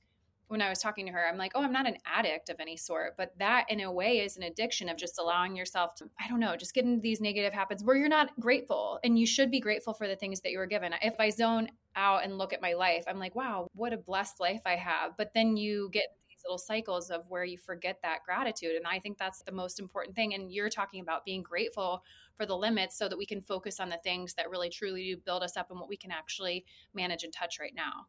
when 0.48 0.60
I 0.60 0.68
was 0.68 0.80
talking 0.80 1.06
to 1.06 1.12
her, 1.12 1.26
I'm 1.26 1.38
like, 1.38 1.52
oh, 1.54 1.62
I'm 1.62 1.72
not 1.72 1.86
an 1.86 1.96
addict 2.04 2.50
of 2.50 2.60
any 2.60 2.76
sort, 2.76 3.16
but 3.16 3.32
that 3.38 3.64
in 3.70 3.80
a 3.80 3.90
way 3.90 4.18
is 4.18 4.36
an 4.36 4.42
addiction 4.42 4.88
of 4.88 4.98
just 4.98 5.18
allowing 5.18 5.56
yourself 5.56 5.94
to, 5.96 6.10
I 6.20 6.28
don't 6.28 6.40
know, 6.40 6.56
just 6.56 6.74
get 6.74 6.84
into 6.84 7.00
these 7.00 7.20
negative 7.20 7.54
habits 7.54 7.82
where 7.82 7.96
you're 7.96 8.08
not 8.08 8.38
grateful. 8.38 8.98
And 9.02 9.18
you 9.18 9.26
should 9.26 9.50
be 9.50 9.60
grateful 9.60 9.94
for 9.94 10.06
the 10.06 10.16
things 10.16 10.40
that 10.42 10.52
you 10.52 10.58
were 10.58 10.66
given. 10.66 10.92
If 11.00 11.14
I 11.18 11.30
zone 11.30 11.68
out 11.96 12.24
and 12.24 12.36
look 12.36 12.52
at 12.52 12.60
my 12.60 12.74
life, 12.74 13.04
I'm 13.08 13.18
like, 13.18 13.34
wow, 13.34 13.66
what 13.74 13.92
a 13.92 13.96
blessed 13.96 14.40
life 14.40 14.60
I 14.66 14.76
have. 14.76 15.16
But 15.16 15.32
then 15.34 15.56
you 15.56 15.88
get 15.90 16.04
these 16.28 16.42
little 16.44 16.58
cycles 16.58 17.10
of 17.10 17.24
where 17.28 17.44
you 17.44 17.56
forget 17.56 17.98
that 18.02 18.18
gratitude. 18.24 18.76
And 18.76 18.86
I 18.86 18.98
think 18.98 19.16
that's 19.16 19.42
the 19.42 19.52
most 19.52 19.80
important 19.80 20.16
thing. 20.16 20.34
And 20.34 20.52
you're 20.52 20.70
talking 20.70 21.00
about 21.00 21.24
being 21.24 21.42
grateful 21.42 22.04
for 22.36 22.46
the 22.46 22.56
limits 22.56 22.98
so 22.98 23.08
that 23.08 23.18
we 23.18 23.26
can 23.26 23.40
focus 23.40 23.80
on 23.80 23.88
the 23.88 23.98
things 24.04 24.34
that 24.34 24.50
really 24.50 24.68
truly 24.70 25.04
do 25.04 25.16
build 25.16 25.42
us 25.42 25.56
up 25.56 25.70
and 25.70 25.78
what 25.78 25.88
we 25.88 25.96
can 25.96 26.10
actually 26.10 26.64
manage 26.94 27.24
and 27.24 27.32
touch 27.32 27.58
right 27.60 27.74
now. 27.74 28.06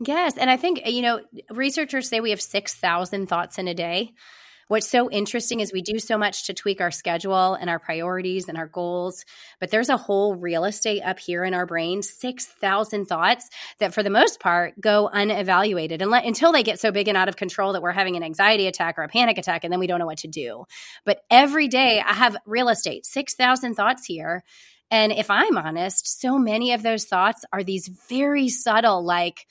Yes. 0.00 0.36
And 0.36 0.50
I 0.50 0.56
think, 0.56 0.82
you 0.86 1.02
know, 1.02 1.20
researchers 1.50 2.08
say 2.08 2.20
we 2.20 2.30
have 2.30 2.42
6,000 2.42 3.28
thoughts 3.28 3.58
in 3.58 3.68
a 3.68 3.74
day. 3.74 4.12
What's 4.68 4.88
so 4.88 5.08
interesting 5.08 5.60
is 5.60 5.72
we 5.72 5.80
do 5.80 6.00
so 6.00 6.18
much 6.18 6.46
to 6.46 6.54
tweak 6.54 6.80
our 6.80 6.90
schedule 6.90 7.54
and 7.54 7.70
our 7.70 7.78
priorities 7.78 8.48
and 8.48 8.58
our 8.58 8.66
goals, 8.66 9.24
but 9.60 9.70
there's 9.70 9.90
a 9.90 9.96
whole 9.96 10.34
real 10.34 10.64
estate 10.64 11.02
up 11.02 11.20
here 11.20 11.44
in 11.44 11.54
our 11.54 11.66
brain, 11.66 12.02
6,000 12.02 13.06
thoughts 13.06 13.48
that 13.78 13.94
for 13.94 14.02
the 14.02 14.10
most 14.10 14.40
part 14.40 14.78
go 14.80 15.08
unevaluated 15.12 16.02
until 16.02 16.50
they 16.50 16.64
get 16.64 16.80
so 16.80 16.90
big 16.90 17.06
and 17.06 17.16
out 17.16 17.28
of 17.28 17.36
control 17.36 17.74
that 17.74 17.82
we're 17.82 17.92
having 17.92 18.16
an 18.16 18.24
anxiety 18.24 18.66
attack 18.66 18.98
or 18.98 19.04
a 19.04 19.08
panic 19.08 19.38
attack 19.38 19.62
and 19.62 19.72
then 19.72 19.78
we 19.78 19.86
don't 19.86 20.00
know 20.00 20.06
what 20.06 20.18
to 20.18 20.28
do. 20.28 20.64
But 21.04 21.20
every 21.30 21.68
day 21.68 22.02
I 22.04 22.14
have 22.14 22.36
real 22.44 22.68
estate, 22.68 23.06
6,000 23.06 23.76
thoughts 23.76 24.04
here. 24.04 24.42
And 24.90 25.12
if 25.12 25.30
I'm 25.30 25.56
honest, 25.56 26.20
so 26.20 26.38
many 26.38 26.72
of 26.72 26.82
those 26.82 27.04
thoughts 27.04 27.44
are 27.52 27.62
these 27.62 27.88
very 28.08 28.48
subtle, 28.48 29.04
like, 29.04 29.46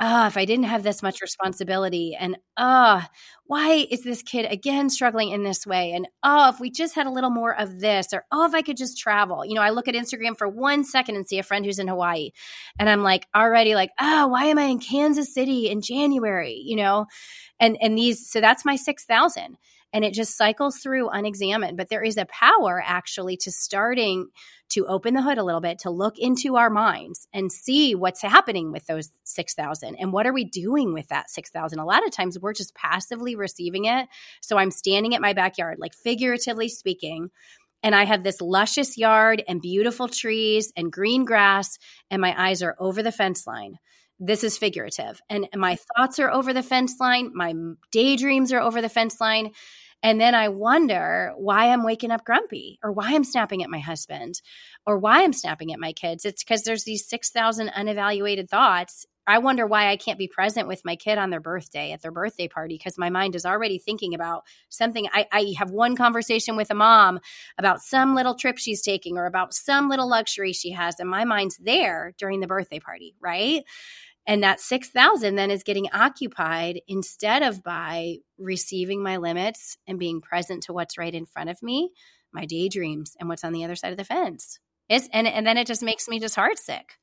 oh, 0.00 0.26
if 0.26 0.36
I 0.36 0.44
didn't 0.44 0.64
have 0.64 0.82
this 0.82 1.02
much 1.02 1.22
responsibility, 1.22 2.16
and 2.18 2.36
oh, 2.56 3.02
why 3.46 3.86
is 3.90 4.02
this 4.02 4.22
kid 4.22 4.46
again 4.50 4.90
struggling 4.90 5.30
in 5.30 5.44
this 5.44 5.66
way? 5.66 5.92
And 5.92 6.08
oh, 6.22 6.48
if 6.50 6.60
we 6.60 6.70
just 6.70 6.94
had 6.94 7.06
a 7.06 7.12
little 7.12 7.30
more 7.30 7.58
of 7.58 7.80
this, 7.80 8.08
or 8.12 8.24
oh, 8.32 8.44
if 8.46 8.54
I 8.54 8.62
could 8.62 8.76
just 8.76 8.98
travel. 8.98 9.44
You 9.44 9.54
know, 9.54 9.62
I 9.62 9.70
look 9.70 9.88
at 9.88 9.94
Instagram 9.94 10.36
for 10.36 10.48
one 10.48 10.84
second 10.84 11.16
and 11.16 11.26
see 11.26 11.38
a 11.38 11.42
friend 11.42 11.64
who's 11.64 11.78
in 11.78 11.88
Hawaii, 11.88 12.30
and 12.78 12.88
I'm 12.88 13.02
like 13.02 13.26
already 13.34 13.74
like, 13.74 13.90
oh, 14.00 14.28
why 14.28 14.46
am 14.46 14.58
I 14.58 14.64
in 14.64 14.80
Kansas 14.80 15.32
City 15.32 15.68
in 15.68 15.80
January? 15.80 16.60
You 16.64 16.76
know, 16.76 17.06
and 17.60 17.76
and 17.80 17.96
these, 17.96 18.30
so 18.30 18.40
that's 18.40 18.64
my 18.64 18.76
six 18.76 19.04
thousand 19.04 19.56
and 19.94 20.04
it 20.04 20.12
just 20.12 20.36
cycles 20.36 20.78
through 20.78 21.08
unexamined. 21.08 21.76
But 21.76 21.88
there 21.88 22.02
is 22.02 22.18
a 22.18 22.26
power 22.26 22.82
actually 22.84 23.36
to 23.38 23.52
starting 23.52 24.26
to 24.70 24.86
open 24.86 25.14
the 25.14 25.22
hood 25.22 25.38
a 25.38 25.44
little 25.44 25.60
bit, 25.60 25.78
to 25.80 25.90
look 25.90 26.18
into 26.18 26.56
our 26.56 26.68
minds 26.68 27.28
and 27.32 27.52
see 27.52 27.94
what's 27.94 28.20
happening 28.20 28.72
with 28.72 28.84
those 28.86 29.10
6,000 29.22 29.94
and 29.94 30.12
what 30.12 30.26
are 30.26 30.32
we 30.32 30.44
doing 30.44 30.92
with 30.92 31.08
that 31.08 31.30
6,000. 31.30 31.78
A 31.78 31.84
lot 31.84 32.04
of 32.04 32.10
times 32.12 32.38
we're 32.38 32.52
just 32.52 32.74
passively 32.74 33.36
receiving 33.36 33.84
it. 33.84 34.08
So 34.40 34.58
I'm 34.58 34.72
standing 34.72 35.14
at 35.14 35.22
my 35.22 35.32
backyard, 35.32 35.78
like 35.78 35.94
figuratively 35.94 36.68
speaking. 36.68 37.30
And 37.84 37.94
I 37.94 38.04
have 38.04 38.24
this 38.24 38.40
luscious 38.40 38.98
yard 38.98 39.44
and 39.46 39.62
beautiful 39.62 40.08
trees 40.08 40.72
and 40.76 40.90
green 40.90 41.24
grass, 41.24 41.78
and 42.10 42.20
my 42.20 42.34
eyes 42.36 42.62
are 42.62 42.74
over 42.80 43.02
the 43.02 43.12
fence 43.12 43.46
line 43.46 43.78
this 44.20 44.44
is 44.44 44.56
figurative. 44.56 45.20
And 45.28 45.48
my 45.54 45.76
thoughts 45.76 46.18
are 46.18 46.30
over 46.30 46.52
the 46.52 46.62
fence 46.62 46.96
line. 47.00 47.32
My 47.34 47.54
daydreams 47.90 48.52
are 48.52 48.60
over 48.60 48.80
the 48.80 48.88
fence 48.88 49.20
line. 49.20 49.50
And 50.04 50.20
then 50.20 50.34
I 50.34 50.48
wonder 50.50 51.32
why 51.34 51.70
I'm 51.70 51.82
waking 51.82 52.10
up 52.10 52.26
grumpy 52.26 52.78
or 52.84 52.92
why 52.92 53.14
I'm 53.14 53.24
snapping 53.24 53.62
at 53.64 53.70
my 53.70 53.78
husband 53.78 54.42
or 54.86 54.98
why 54.98 55.24
I'm 55.24 55.32
snapping 55.32 55.72
at 55.72 55.80
my 55.80 55.94
kids. 55.94 56.26
It's 56.26 56.44
because 56.44 56.62
there's 56.62 56.84
these 56.84 57.08
6,000 57.08 57.70
unevaluated 57.70 58.50
thoughts. 58.50 59.06
I 59.26 59.38
wonder 59.38 59.66
why 59.66 59.88
I 59.88 59.96
can't 59.96 60.18
be 60.18 60.28
present 60.28 60.68
with 60.68 60.84
my 60.84 60.96
kid 60.96 61.16
on 61.16 61.30
their 61.30 61.40
birthday 61.40 61.92
at 61.92 62.02
their 62.02 62.12
birthday 62.12 62.48
party 62.48 62.76
because 62.76 62.98
my 62.98 63.08
mind 63.08 63.34
is 63.34 63.46
already 63.46 63.78
thinking 63.78 64.14
about 64.14 64.44
something. 64.68 65.08
I, 65.10 65.26
I 65.32 65.54
have 65.56 65.70
one 65.70 65.96
conversation 65.96 66.54
with 66.54 66.70
a 66.70 66.74
mom 66.74 67.20
about 67.56 67.80
some 67.80 68.14
little 68.14 68.34
trip 68.34 68.58
she's 68.58 68.82
taking 68.82 69.16
or 69.16 69.24
about 69.24 69.54
some 69.54 69.88
little 69.88 70.06
luxury 70.06 70.52
she 70.52 70.72
has, 70.72 71.00
and 71.00 71.08
my 71.08 71.24
mind's 71.24 71.56
there 71.56 72.12
during 72.18 72.40
the 72.40 72.46
birthday 72.46 72.78
party, 72.78 73.14
right? 73.22 73.62
And 74.26 74.42
that 74.42 74.60
6,000 74.60 75.34
then 75.34 75.50
is 75.50 75.62
getting 75.62 75.88
occupied 75.92 76.80
instead 76.88 77.42
of 77.42 77.62
by 77.62 78.16
receiving 78.38 79.02
my 79.02 79.18
limits 79.18 79.76
and 79.86 79.98
being 79.98 80.20
present 80.20 80.62
to 80.64 80.72
what's 80.72 80.96
right 80.96 81.14
in 81.14 81.26
front 81.26 81.50
of 81.50 81.62
me, 81.62 81.90
my 82.32 82.46
daydreams 82.46 83.16
and 83.20 83.28
what's 83.28 83.44
on 83.44 83.52
the 83.52 83.64
other 83.64 83.76
side 83.76 83.92
of 83.92 83.98
the 83.98 84.04
fence. 84.04 84.58
It's, 84.88 85.08
and, 85.12 85.26
and 85.26 85.46
then 85.46 85.56
it 85.56 85.66
just 85.66 85.82
makes 85.82 86.08
me 86.08 86.20
just 86.20 86.36
heartsick. 86.36 86.96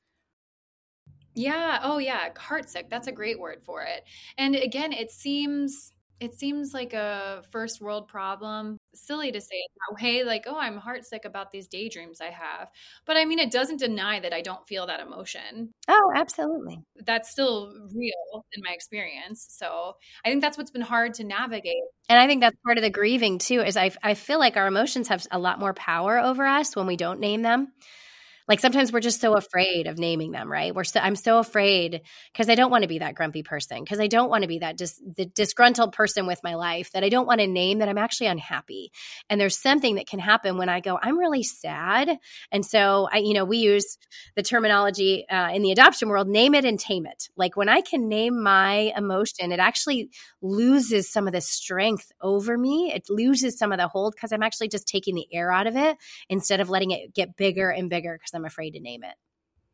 Yeah. 1.33 1.79
Oh, 1.83 1.97
yeah. 1.97 2.29
Heartsick. 2.33 2.89
That's 2.89 3.07
a 3.07 3.11
great 3.11 3.39
word 3.39 3.63
for 3.63 3.83
it. 3.83 4.03
And 4.37 4.55
again, 4.55 4.91
it 4.91 5.11
seems 5.11 5.93
it 6.21 6.37
seems 6.37 6.71
like 6.71 6.93
a 6.93 7.43
first 7.51 7.81
world 7.81 8.07
problem. 8.07 8.77
Silly 8.93 9.31
to 9.31 9.41
say 9.41 9.55
it 9.55 9.71
that 9.75 10.03
way, 10.03 10.23
like, 10.23 10.43
oh, 10.45 10.57
I'm 10.57 10.79
heartsick 10.79 11.25
about 11.25 11.51
these 11.51 11.67
daydreams 11.67 12.21
I 12.21 12.29
have. 12.29 12.69
But 13.07 13.17
I 13.17 13.25
mean, 13.25 13.39
it 13.39 13.51
doesn't 13.51 13.79
deny 13.79 14.19
that 14.19 14.31
I 14.31 14.41
don't 14.41 14.65
feel 14.67 14.85
that 14.85 14.99
emotion. 14.99 15.71
Oh, 15.87 16.11
absolutely. 16.15 16.79
That's 17.07 17.31
still 17.31 17.73
real 17.95 18.45
in 18.53 18.61
my 18.63 18.71
experience. 18.71 19.47
So 19.49 19.95
I 20.23 20.29
think 20.29 20.41
that's 20.41 20.59
what's 20.59 20.71
been 20.71 20.81
hard 20.81 21.15
to 21.15 21.23
navigate. 21.23 21.83
And 22.07 22.19
I 22.19 22.27
think 22.27 22.41
that's 22.41 22.57
part 22.63 22.77
of 22.77 22.83
the 22.83 22.91
grieving 22.91 23.39
too, 23.39 23.61
is 23.61 23.75
I, 23.75 23.89
I 24.03 24.13
feel 24.13 24.37
like 24.37 24.57
our 24.57 24.67
emotions 24.67 25.07
have 25.07 25.25
a 25.31 25.39
lot 25.39 25.59
more 25.59 25.73
power 25.73 26.19
over 26.19 26.45
us 26.45 26.75
when 26.75 26.85
we 26.85 26.97
don't 26.97 27.19
name 27.19 27.41
them 27.41 27.73
like 28.47 28.59
sometimes 28.59 28.91
we're 28.91 28.99
just 28.99 29.21
so 29.21 29.35
afraid 29.35 29.87
of 29.87 29.97
naming 29.97 30.31
them 30.31 30.51
right? 30.51 30.75
We're 30.75 30.83
so 30.83 30.99
i'm 30.99 31.15
so 31.15 31.39
afraid 31.39 32.01
because 32.31 32.49
i 32.49 32.55
don't 32.55 32.71
want 32.71 32.83
to 32.83 32.87
be 32.87 32.99
that 32.99 33.15
grumpy 33.15 33.43
person 33.43 33.83
because 33.83 33.99
i 33.99 34.07
don't 34.07 34.29
want 34.29 34.43
to 34.43 34.47
be 34.47 34.59
that 34.59 34.77
dis, 34.77 35.01
the 35.15 35.25
disgruntled 35.25 35.93
person 35.93 36.27
with 36.27 36.43
my 36.43 36.55
life 36.55 36.91
that 36.91 37.03
i 37.03 37.09
don't 37.09 37.27
want 37.27 37.41
to 37.41 37.47
name 37.47 37.79
that 37.79 37.89
i'm 37.89 37.97
actually 37.97 38.27
unhappy. 38.27 38.91
And 39.29 39.39
there's 39.39 39.61
something 39.61 39.95
that 39.95 40.07
can 40.07 40.19
happen 40.19 40.57
when 40.57 40.69
i 40.69 40.79
go 40.79 40.99
i'm 41.01 41.17
really 41.17 41.43
sad. 41.43 42.17
And 42.51 42.65
so 42.65 43.07
i 43.11 43.17
you 43.17 43.33
know 43.33 43.45
we 43.45 43.57
use 43.57 43.97
the 44.35 44.43
terminology 44.43 45.27
uh, 45.29 45.51
in 45.51 45.61
the 45.61 45.71
adoption 45.71 46.09
world 46.09 46.27
name 46.27 46.55
it 46.55 46.65
and 46.65 46.79
tame 46.79 47.05
it. 47.05 47.29
Like 47.35 47.55
when 47.55 47.69
i 47.69 47.81
can 47.81 48.07
name 48.09 48.41
my 48.41 48.93
emotion 48.95 49.51
it 49.51 49.59
actually 49.59 50.09
loses 50.41 51.11
some 51.11 51.27
of 51.27 51.33
the 51.33 51.41
strength 51.41 52.11
over 52.21 52.57
me. 52.57 52.91
It 52.93 53.09
loses 53.09 53.57
some 53.57 53.71
of 53.71 53.77
the 53.77 53.87
hold 53.87 54.13
because 54.15 54.31
i'm 54.31 54.43
actually 54.43 54.69
just 54.69 54.87
taking 54.87 55.15
the 55.15 55.27
air 55.33 55.51
out 55.51 55.67
of 55.67 55.75
it 55.75 55.97
instead 56.29 56.59
of 56.59 56.69
letting 56.69 56.91
it 56.91 57.13
get 57.13 57.35
bigger 57.35 57.69
and 57.69 57.89
bigger 57.89 58.17
I'm 58.33 58.45
afraid 58.45 58.71
to 58.71 58.79
name 58.79 59.03
it. 59.03 59.15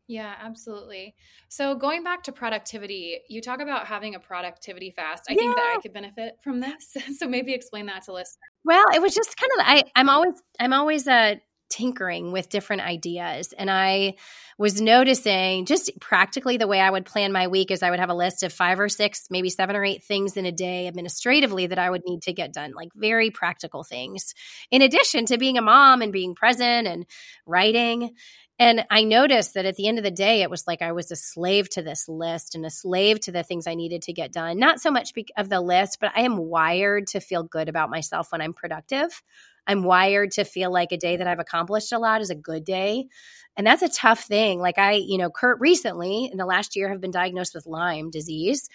Yeah, 0.08 0.34
absolutely. 0.41 1.15
So 1.50 1.76
going 1.76 2.04
back 2.04 2.24
to 2.24 2.32
productivity, 2.32 3.20
you 3.28 3.41
talk 3.41 3.60
about 3.60 3.88
having 3.88 4.15
a 4.15 4.20
productivity 4.20 4.91
fast. 4.91 5.26
I 5.30 5.34
yeah. 5.34 5.38
think 5.38 5.56
that 5.56 5.76
I 5.78 5.82
could 5.82 5.93
benefit 5.93 6.38
from 6.43 6.62
this. 6.62 6.96
so 7.20 7.28
maybe 7.28 7.54
explain 7.54 7.88
that 7.88 8.04
to 8.04 8.13
listeners. 8.13 8.38
Well, 8.63 8.86
it 8.93 9.02
was 9.02 9.13
just 9.13 9.36
kind 9.36 9.52
of 9.60 9.65
I 9.67 9.84
I'm 9.96 10.10
always 10.10 10.41
I'm 10.60 10.74
always 10.74 11.08
uh 11.08 11.36
tinkering 11.70 12.32
with 12.32 12.48
different 12.48 12.82
ideas 12.82 13.54
and 13.58 13.70
I 13.70 14.15
was 14.58 14.80
noticing 14.80 15.65
just 15.65 15.91
practically 16.00 16.56
the 16.56 16.65
way 16.65 16.80
I 16.80 16.89
would 16.89 17.06
plan 17.06 17.34
my 17.34 17.48
week 17.48 17.72
is 17.72 17.84
I 17.84 17.89
would 17.89 18.00
have 18.00 18.10
a 18.10 18.15
list 18.15 18.43
of 18.43 18.54
5 18.54 18.80
or 18.80 18.88
6, 18.88 19.28
maybe 19.30 19.50
7 19.50 19.76
or 19.76 19.84
8 19.84 20.02
things 20.02 20.38
in 20.38 20.46
a 20.46 20.52
day 20.52 20.88
administratively 20.88 21.67
that 21.67 21.78
I 21.78 21.89
would 21.89 22.04
need 22.06 22.22
to 22.24 22.32
get 22.34 22.54
done, 22.54 22.72
like 22.74 22.89
very 22.96 23.32
practical 23.32 23.84
things. 23.84 24.34
In 24.72 24.82
addition 24.82 25.26
to 25.26 25.38
being 25.38 25.58
a 25.58 25.62
mom 25.62 26.02
and 26.02 26.13
being 26.13 26.36
present 26.36 26.88
and 26.88 27.06
writing 27.46 28.15
and 28.60 28.86
I 28.89 29.04
noticed 29.04 29.54
that 29.54 29.65
at 29.65 29.76
the 29.76 29.88
end 29.88 30.00
of 30.00 30.04
the 30.04 30.12
day, 30.12 30.41
it 30.41 30.50
was 30.50 30.65
like 30.65 30.82
I 30.82 30.91
was 30.91 31.12
a 31.12 31.15
slave 31.15 31.70
to 31.72 31.84
this 31.84 32.08
list 32.08 32.56
and 32.56 32.65
a 32.65 32.72
slave 32.72 33.20
to 33.22 33.32
the 33.32 33.43
things 33.43 33.67
I 33.67 33.76
needed 33.76 34.02
to 34.04 34.13
get 34.13 34.32
done. 34.32 34.58
Not 34.58 34.80
so 34.80 34.89
much 34.89 35.13
of 35.38 35.50
the 35.50 35.62
list, 35.62 36.00
but 36.02 36.12
I 36.15 36.22
am 36.22 36.38
wired 36.38 37.08
to 37.08 37.20
feel 37.20 37.43
good 37.43 37.70
about 37.70 37.91
myself 37.91 38.32
when 38.32 38.41
I'm 38.41 38.54
productive. 38.54 39.22
I'm 39.67 39.84
wired 39.84 40.32
to 40.32 40.43
feel 40.43 40.72
like 40.72 40.91
a 40.91 40.98
day 40.98 41.17
that 41.17 41.28
I've 41.28 41.39
accomplished 41.39 41.91
a 41.91 42.00
lot 42.00 42.22
is 42.22 42.30
a 42.30 42.36
good 42.36 42.63
day. 42.63 43.08
And 43.56 43.67
that's 43.67 43.82
a 43.84 43.89
tough 43.89 44.22
thing. 44.22 44.60
Like 44.60 44.80
I, 44.80 44.93
you 44.93 45.17
know, 45.17 45.30
Kurt 45.30 45.60
recently 45.60 46.30
in 46.32 46.38
the 46.38 46.46
last 46.46 46.76
year 46.76 46.89
have 46.89 47.02
been 47.02 47.12
diagnosed 47.12 47.54
with 47.54 47.67
Lyme 47.67 48.10
disease. 48.10 48.70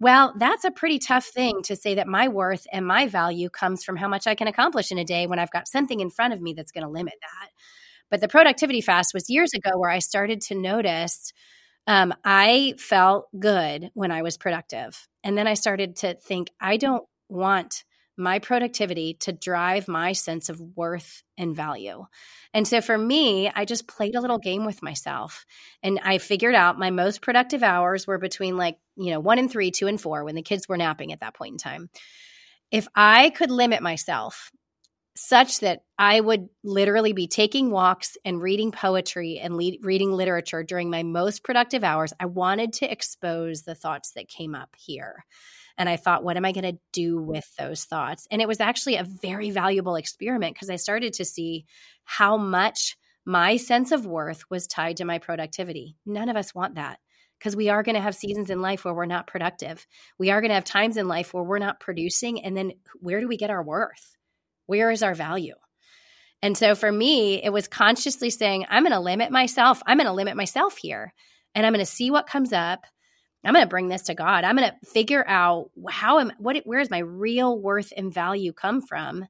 Well, 0.00 0.32
that's 0.38 0.64
a 0.64 0.70
pretty 0.70 0.98
tough 0.98 1.26
thing 1.26 1.62
to 1.64 1.76
say 1.76 1.96
that 1.96 2.08
my 2.08 2.28
worth 2.28 2.66
and 2.72 2.86
my 2.86 3.06
value 3.06 3.50
comes 3.50 3.84
from 3.84 3.96
how 3.96 4.08
much 4.08 4.26
I 4.26 4.34
can 4.34 4.48
accomplish 4.48 4.90
in 4.90 4.98
a 4.98 5.04
day 5.04 5.26
when 5.26 5.38
I've 5.38 5.50
got 5.50 5.68
something 5.68 6.00
in 6.00 6.10
front 6.10 6.32
of 6.32 6.40
me 6.40 6.54
that's 6.54 6.72
going 6.72 6.84
to 6.84 6.90
limit 6.90 7.14
that. 7.20 7.50
But 8.10 8.20
the 8.20 8.28
productivity 8.28 8.80
fast 8.80 9.14
was 9.14 9.30
years 9.30 9.52
ago 9.54 9.78
where 9.78 9.90
I 9.90 10.00
started 10.00 10.40
to 10.42 10.54
notice 10.54 11.32
um, 11.86 12.14
I 12.24 12.74
felt 12.78 13.28
good 13.38 13.90
when 13.94 14.10
I 14.10 14.22
was 14.22 14.36
productive. 14.36 15.08
And 15.24 15.36
then 15.36 15.46
I 15.46 15.54
started 15.54 15.96
to 15.96 16.14
think, 16.14 16.50
I 16.60 16.76
don't 16.76 17.04
want 17.28 17.84
my 18.16 18.38
productivity 18.38 19.14
to 19.14 19.32
drive 19.32 19.88
my 19.88 20.12
sense 20.12 20.50
of 20.50 20.60
worth 20.76 21.22
and 21.38 21.56
value. 21.56 22.04
And 22.52 22.68
so 22.68 22.80
for 22.80 22.96
me, 22.96 23.48
I 23.48 23.64
just 23.64 23.88
played 23.88 24.14
a 24.14 24.20
little 24.20 24.38
game 24.38 24.66
with 24.66 24.82
myself 24.82 25.46
and 25.82 25.98
I 26.04 26.18
figured 26.18 26.54
out 26.54 26.78
my 26.78 26.90
most 26.90 27.22
productive 27.22 27.62
hours 27.62 28.06
were 28.06 28.18
between 28.18 28.56
like, 28.56 28.76
you 28.96 29.10
know, 29.10 29.20
one 29.20 29.38
and 29.38 29.50
three, 29.50 29.70
two 29.70 29.86
and 29.86 30.00
four 30.00 30.24
when 30.24 30.34
the 30.34 30.42
kids 30.42 30.68
were 30.68 30.76
napping 30.76 31.12
at 31.12 31.20
that 31.20 31.34
point 31.34 31.52
in 31.52 31.58
time. 31.58 31.88
If 32.70 32.86
I 32.94 33.30
could 33.30 33.50
limit 33.50 33.82
myself 33.82 34.50
such 35.20 35.60
that 35.60 35.82
I 35.98 36.20
would 36.20 36.48
literally 36.64 37.12
be 37.12 37.26
taking 37.26 37.70
walks 37.70 38.16
and 38.24 38.40
reading 38.40 38.72
poetry 38.72 39.38
and 39.38 39.56
le- 39.56 39.78
reading 39.82 40.12
literature 40.12 40.62
during 40.62 40.90
my 40.90 41.02
most 41.02 41.44
productive 41.44 41.84
hours. 41.84 42.12
I 42.18 42.26
wanted 42.26 42.72
to 42.74 42.90
expose 42.90 43.62
the 43.62 43.74
thoughts 43.74 44.12
that 44.12 44.28
came 44.28 44.54
up 44.54 44.74
here. 44.78 45.24
And 45.76 45.88
I 45.88 45.96
thought, 45.96 46.24
what 46.24 46.36
am 46.36 46.44
I 46.44 46.52
going 46.52 46.74
to 46.74 46.80
do 46.92 47.20
with 47.20 47.44
those 47.58 47.84
thoughts? 47.84 48.26
And 48.30 48.42
it 48.42 48.48
was 48.48 48.60
actually 48.60 48.96
a 48.96 49.04
very 49.04 49.50
valuable 49.50 49.96
experiment 49.96 50.54
because 50.54 50.70
I 50.70 50.76
started 50.76 51.14
to 51.14 51.24
see 51.24 51.64
how 52.04 52.36
much 52.36 52.96
my 53.24 53.56
sense 53.56 53.92
of 53.92 54.06
worth 54.06 54.44
was 54.50 54.66
tied 54.66 54.98
to 54.98 55.04
my 55.04 55.18
productivity. 55.18 55.96
None 56.06 56.28
of 56.28 56.36
us 56.36 56.54
want 56.54 56.74
that 56.74 56.98
because 57.38 57.56
we 57.56 57.68
are 57.68 57.82
going 57.82 57.94
to 57.94 58.00
have 58.02 58.14
seasons 58.14 58.50
in 58.50 58.60
life 58.60 58.84
where 58.84 58.94
we're 58.94 59.06
not 59.06 59.26
productive. 59.26 59.86
We 60.18 60.30
are 60.30 60.40
going 60.40 60.50
to 60.50 60.54
have 60.54 60.64
times 60.64 60.96
in 60.96 61.08
life 61.08 61.32
where 61.32 61.42
we're 61.42 61.58
not 61.58 61.80
producing. 61.80 62.44
And 62.44 62.56
then 62.56 62.72
where 63.00 63.20
do 63.20 63.28
we 63.28 63.36
get 63.36 63.50
our 63.50 63.62
worth? 63.62 64.16
Where 64.70 64.92
is 64.92 65.02
our 65.02 65.14
value? 65.14 65.56
And 66.42 66.56
so 66.56 66.76
for 66.76 66.92
me, 66.92 67.42
it 67.42 67.50
was 67.50 67.66
consciously 67.66 68.30
saying, 68.30 68.66
I'm 68.68 68.84
going 68.84 68.92
to 68.92 69.00
limit 69.00 69.32
myself. 69.32 69.82
I'm 69.84 69.98
going 69.98 70.06
to 70.06 70.12
limit 70.12 70.36
myself 70.36 70.76
here 70.76 71.12
and 71.56 71.66
I'm 71.66 71.72
going 71.72 71.84
to 71.84 71.90
see 71.90 72.12
what 72.12 72.28
comes 72.28 72.52
up. 72.52 72.84
I'm 73.44 73.52
going 73.52 73.64
to 73.64 73.68
bring 73.68 73.88
this 73.88 74.02
to 74.02 74.14
God. 74.14 74.44
I'm 74.44 74.56
going 74.56 74.70
to 74.70 74.86
figure 74.86 75.26
out 75.26 75.70
how 75.88 76.20
am 76.20 76.32
what 76.38 76.58
where 76.64 76.78
does 76.78 76.88
my 76.88 76.98
real 76.98 77.58
worth 77.58 77.92
and 77.96 78.14
value 78.14 78.52
come 78.52 78.80
from? 78.80 79.26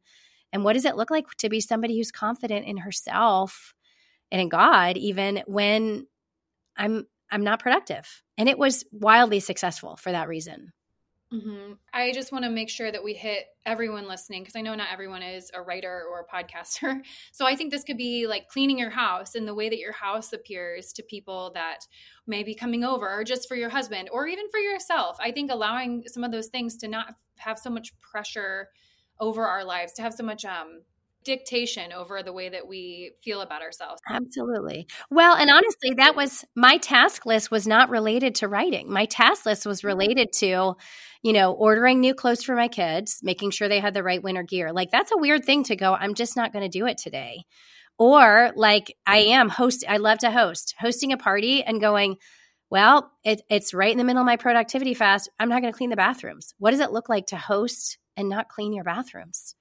And 0.53 0.63
what 0.63 0.75
does 0.75 0.85
it 0.85 0.97
look 0.97 1.11
like 1.11 1.25
to 1.39 1.49
be 1.49 1.63
somebody 1.63 1.97
who's 1.97 2.13
confident 2.13 2.67
in 2.67 2.77
herself 2.77 3.73
and 4.31 4.43
in 4.43 4.51
God 4.51 4.99
even 4.99 5.43
when 5.47 6.07
I'm 6.77 7.07
I'm 7.31 7.45
not 7.45 7.61
productive. 7.61 8.23
And 8.37 8.47
it 8.47 8.59
was 8.59 8.85
wildly 8.93 9.41
successful 9.41 9.97
for 9.97 10.13
that 10.13 10.29
reason. 10.29 10.73
Mm-hmm. 11.33 11.75
I 11.95 12.11
just 12.13 12.33
want 12.33 12.45
to 12.45 12.51
make 12.51 12.69
sure 12.69 12.91
that 12.91 13.05
we 13.05 13.15
hit 13.15 13.47
everyone 13.65 14.09
listening 14.09 14.43
because 14.43 14.57
I 14.57 14.63
know 14.63 14.75
not 14.75 14.89
everyone 14.93 15.23
is 15.23 15.51
a 15.55 15.63
writer 15.63 16.05
or 16.11 16.21
a 16.21 16.27
podcaster. 16.27 17.03
So 17.33 17.47
I 17.47 17.55
think 17.55 17.71
this 17.71 17.85
could 17.85 17.97
be 17.97 18.27
like 18.27 18.49
cleaning 18.49 18.79
your 18.79 18.91
house 18.91 19.35
and 19.35 19.47
the 19.47 19.55
way 19.55 19.69
that 19.69 19.79
your 19.79 19.93
house 19.93 20.33
appears 20.33 20.93
to 20.95 21.03
people 21.03 21.53
that 21.55 21.87
may 22.27 22.43
be 22.43 22.55
coming 22.55 22.85
over, 22.85 23.09
or 23.09 23.25
just 23.25 23.49
for 23.49 23.55
your 23.55 23.71
husband, 23.71 24.11
or 24.13 24.27
even 24.27 24.51
for 24.51 24.59
yourself. 24.59 25.17
I 25.21 25.31
think 25.31 25.51
allowing 25.51 26.05
some 26.07 26.25
of 26.25 26.33
those 26.33 26.49
things 26.49 26.77
to 26.79 26.89
not 26.89 27.15
have 27.39 27.59
so 27.59 27.71
much 27.71 27.93
pressure 28.01 28.69
over 29.21 29.47
our 29.47 29.65
lives, 29.65 29.93
to 29.95 30.03
have 30.03 30.15
so 30.15 30.25
much 30.25 30.45
um, 30.45 30.83
dictation 31.25 31.93
over 31.93 32.23
the 32.23 32.33
way 32.33 32.49
that 32.49 32.67
we 32.67 33.13
feel 33.23 33.41
about 33.41 33.63
ourselves. 33.63 34.01
Absolutely. 34.09 34.87
Well, 35.11 35.37
and 35.37 35.51
honestly, 35.51 35.95
that 35.97 36.17
was 36.17 36.45
my 36.57 36.79
task 36.79 37.27
list 37.27 37.51
was 37.51 37.67
not 37.67 37.91
related 37.91 38.37
to 38.37 38.49
writing. 38.49 38.91
My 38.91 39.05
task 39.05 39.47
list 39.47 39.67
was 39.67 39.81
mm-hmm. 39.81 39.89
related 39.89 40.33
to, 40.35 40.75
you 41.23 41.33
know, 41.33 41.53
ordering 41.53 42.01
new 42.01 42.15
clothes 42.15 42.43
for 42.43 42.55
my 42.55 42.69
kids, 42.69 43.21
making 43.23 43.51
sure 43.51 43.69
they 43.69 43.81
had 43.81 43.95
the 43.95 44.03
right 44.03 44.23
winter 44.23 44.43
gear. 44.43 44.73
Like 44.73 44.91
that's 44.91 45.13
a 45.13 45.19
weird 45.19 45.45
thing 45.45 45.65
to 45.65 45.77
go, 45.77 45.95
I'm 45.95 46.15
just 46.15 46.37
not 46.37 46.53
going 46.53 46.69
to 46.69 46.79
do 46.79 46.87
it 46.87 46.99
today. 46.99 47.45
Or 47.99 48.51
like 48.57 48.97
I 49.07 49.19
am 49.19 49.51
host 49.51 49.85
I 49.87 49.99
love 49.99 50.19
to 50.19 50.31
host, 50.31 50.75
hosting 50.79 51.13
a 51.13 51.19
party 51.19 51.63
and 51.63 51.81
going, 51.81 52.17
well, 52.71 53.11
it, 53.25 53.43
it's 53.51 53.75
right 53.75 53.93
in 53.93 53.99
the 53.99 54.05
middle 54.05 54.23
of 54.23 54.27
my 54.27 54.37
productivity 54.37 54.95
fast. 54.95 55.29
I'm 55.39 55.49
not 55.49 55.61
going 55.61 55.73
to 55.73 55.77
clean 55.77 55.91
the 55.91 55.97
bathrooms. 55.97 56.55
What 56.59 56.71
does 56.71 56.81
it 56.81 56.93
look 56.93 57.09
like 57.09 57.27
to 57.27 57.37
host 57.37 57.99
and 58.17 58.29
not 58.29 58.49
clean 58.49 58.73
your 58.73 58.85
bathrooms? 58.85 59.55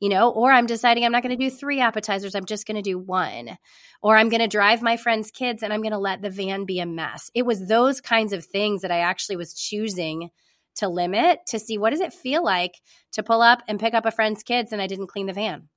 You 0.00 0.08
know, 0.08 0.30
or 0.30 0.50
I'm 0.50 0.66
deciding 0.66 1.04
I'm 1.04 1.12
not 1.12 1.22
going 1.22 1.36
to 1.36 1.42
do 1.42 1.54
three 1.54 1.80
appetizers, 1.80 2.34
I'm 2.34 2.46
just 2.46 2.66
going 2.66 2.76
to 2.76 2.82
do 2.82 2.98
one. 2.98 3.58
Or 4.02 4.16
I'm 4.16 4.30
going 4.30 4.40
to 4.40 4.48
drive 4.48 4.80
my 4.80 4.96
friend's 4.96 5.30
kids 5.30 5.62
and 5.62 5.72
I'm 5.72 5.82
going 5.82 5.92
to 5.92 5.98
let 5.98 6.22
the 6.22 6.30
van 6.30 6.64
be 6.64 6.80
a 6.80 6.86
mess. 6.86 7.30
It 7.34 7.44
was 7.44 7.66
those 7.66 8.00
kinds 8.00 8.32
of 8.32 8.44
things 8.44 8.80
that 8.82 8.90
I 8.90 9.00
actually 9.00 9.36
was 9.36 9.52
choosing 9.52 10.30
to 10.76 10.88
limit 10.88 11.40
to 11.48 11.58
see 11.58 11.76
what 11.76 11.90
does 11.90 12.00
it 12.00 12.14
feel 12.14 12.42
like 12.42 12.80
to 13.12 13.22
pull 13.22 13.42
up 13.42 13.62
and 13.68 13.78
pick 13.78 13.92
up 13.92 14.06
a 14.06 14.10
friend's 14.10 14.42
kids 14.42 14.72
and 14.72 14.80
I 14.80 14.86
didn't 14.86 15.08
clean 15.08 15.26
the 15.26 15.34
van. 15.34 15.68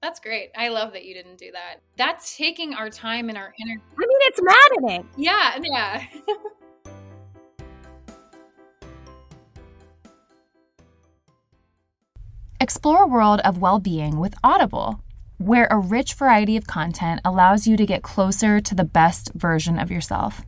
That's 0.00 0.20
great. 0.20 0.50
I 0.56 0.68
love 0.68 0.92
that 0.92 1.04
you 1.04 1.14
didn't 1.14 1.38
do 1.38 1.50
that. 1.52 1.76
That's 1.96 2.36
taking 2.36 2.74
our 2.74 2.90
time 2.90 3.28
and 3.28 3.38
our 3.38 3.54
energy. 3.60 3.82
I 3.92 4.06
mean, 4.06 4.18
it's 4.22 4.40
maddening. 4.42 5.08
Yeah, 5.16 5.58
yeah. 5.62 6.04
Explore 12.62 13.02
a 13.02 13.06
world 13.08 13.40
of 13.40 13.58
well 13.58 13.80
being 13.80 14.20
with 14.20 14.36
Audible, 14.44 15.00
where 15.38 15.66
a 15.68 15.80
rich 15.80 16.14
variety 16.14 16.56
of 16.56 16.64
content 16.64 17.20
allows 17.24 17.66
you 17.66 17.76
to 17.76 17.84
get 17.84 18.04
closer 18.04 18.60
to 18.60 18.74
the 18.76 18.84
best 18.84 19.32
version 19.34 19.80
of 19.80 19.90
yourself. 19.90 20.42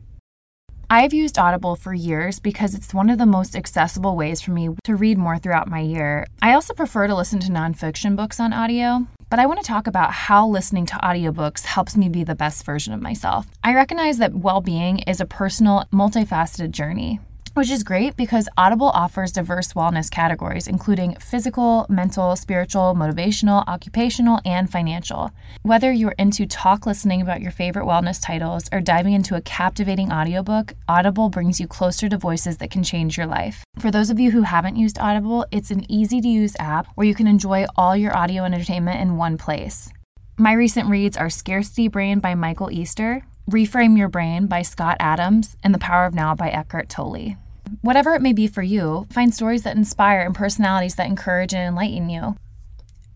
I've 0.89 1.13
used 1.13 1.37
Audible 1.37 1.75
for 1.75 1.93
years 1.93 2.39
because 2.39 2.73
it's 2.73 2.93
one 2.93 3.09
of 3.09 3.17
the 3.17 3.25
most 3.25 3.53
accessible 3.53 4.15
ways 4.15 4.39
for 4.39 4.51
me 4.51 4.69
to 4.85 4.95
read 4.95 5.17
more 5.17 5.37
throughout 5.37 5.67
my 5.67 5.81
year. 5.81 6.25
I 6.41 6.53
also 6.53 6.73
prefer 6.73 7.07
to 7.07 7.13
listen 7.13 7.41
to 7.41 7.51
nonfiction 7.51 8.15
books 8.15 8.39
on 8.39 8.53
audio, 8.53 9.07
but 9.29 9.39
I 9.39 9.45
want 9.45 9.59
to 9.59 9.67
talk 9.67 9.85
about 9.85 10.13
how 10.13 10.47
listening 10.47 10.85
to 10.85 10.95
audiobooks 11.03 11.65
helps 11.65 11.97
me 11.97 12.07
be 12.07 12.23
the 12.23 12.33
best 12.33 12.63
version 12.63 12.93
of 12.93 13.01
myself. 13.01 13.45
I 13.61 13.73
recognize 13.73 14.19
that 14.19 14.35
well 14.35 14.61
being 14.61 14.99
is 14.99 15.19
a 15.19 15.25
personal, 15.25 15.83
multifaceted 15.91 16.71
journey. 16.71 17.19
Which 17.55 17.69
is 17.69 17.83
great 17.83 18.17
because 18.17 18.49
Audible 18.57 18.89
offers 18.89 19.31
diverse 19.31 19.71
wellness 19.73 20.11
categories, 20.11 20.67
including 20.67 21.15
physical, 21.15 21.85
mental, 21.87 22.35
spiritual, 22.35 22.93
motivational, 22.93 23.65
occupational, 23.65 24.41
and 24.43 24.69
financial. 24.69 25.31
Whether 25.63 25.93
you're 25.93 26.15
into 26.19 26.45
talk 26.45 26.85
listening 26.85 27.21
about 27.21 27.41
your 27.41 27.51
favorite 27.51 27.85
wellness 27.85 28.21
titles 28.21 28.67
or 28.73 28.81
diving 28.81 29.13
into 29.13 29.35
a 29.35 29.41
captivating 29.41 30.11
audiobook, 30.11 30.73
Audible 30.89 31.29
brings 31.29 31.61
you 31.61 31.67
closer 31.67 32.09
to 32.09 32.17
voices 32.17 32.57
that 32.57 32.71
can 32.71 32.83
change 32.83 33.15
your 33.15 33.25
life. 33.25 33.63
For 33.79 33.89
those 33.89 34.09
of 34.09 34.19
you 34.19 34.31
who 34.31 34.41
haven't 34.41 34.75
used 34.75 34.99
Audible, 34.99 35.45
it's 35.49 35.71
an 35.71 35.89
easy 35.89 36.19
to 36.19 36.27
use 36.27 36.57
app 36.59 36.87
where 36.95 37.07
you 37.07 37.15
can 37.15 37.25
enjoy 37.25 37.67
all 37.77 37.95
your 37.95 38.15
audio 38.15 38.43
entertainment 38.43 38.99
in 38.99 39.15
one 39.15 39.37
place. 39.37 39.89
My 40.37 40.51
recent 40.51 40.89
reads 40.89 41.15
are 41.15 41.29
Scarcity 41.29 41.87
Brain 41.87 42.19
by 42.19 42.35
Michael 42.35 42.69
Easter, 42.69 43.25
Reframe 43.49 43.97
Your 43.97 44.09
Brain 44.09 44.47
by 44.47 44.61
Scott 44.61 44.97
Adams, 44.99 45.55
and 45.63 45.73
The 45.73 45.79
Power 45.79 46.05
of 46.05 46.13
Now 46.13 46.35
by 46.35 46.49
Eckhart 46.49 46.89
Tolle. 46.89 47.37
Whatever 47.81 48.13
it 48.15 48.21
may 48.21 48.33
be 48.33 48.47
for 48.47 48.63
you, 48.63 49.07
find 49.11 49.33
stories 49.33 49.63
that 49.63 49.75
inspire 49.75 50.21
and 50.21 50.33
personalities 50.33 50.95
that 50.95 51.07
encourage 51.07 51.53
and 51.53 51.67
enlighten 51.67 52.09
you. 52.09 52.35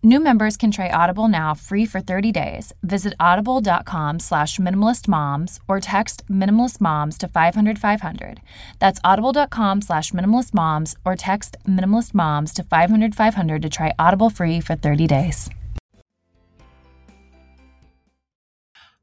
New 0.02 0.18
members 0.18 0.56
can 0.56 0.70
try 0.70 0.88
Audible 0.88 1.28
now 1.28 1.52
free 1.52 1.84
for 1.84 2.00
30 2.00 2.32
days. 2.32 2.72
Visit 2.82 3.12
audible.com 3.20 4.18
slash 4.18 4.56
minimalistmoms 4.56 5.60
or 5.68 5.78
text 5.78 6.22
minimalistmoms 6.30 7.18
to 7.18 7.28
500 7.28 7.78
500. 7.78 8.40
That's 8.78 9.00
audible.com 9.04 9.82
slash 9.82 10.12
minimalistmoms 10.12 10.96
or 11.04 11.16
text 11.16 11.58
minimalistmoms 11.68 12.54
to 12.54 12.62
500 12.62 13.14
500 13.14 13.62
to 13.62 13.68
try 13.68 13.92
Audible 13.98 14.30
free 14.30 14.60
for 14.60 14.74
30 14.74 15.06
days. 15.06 15.50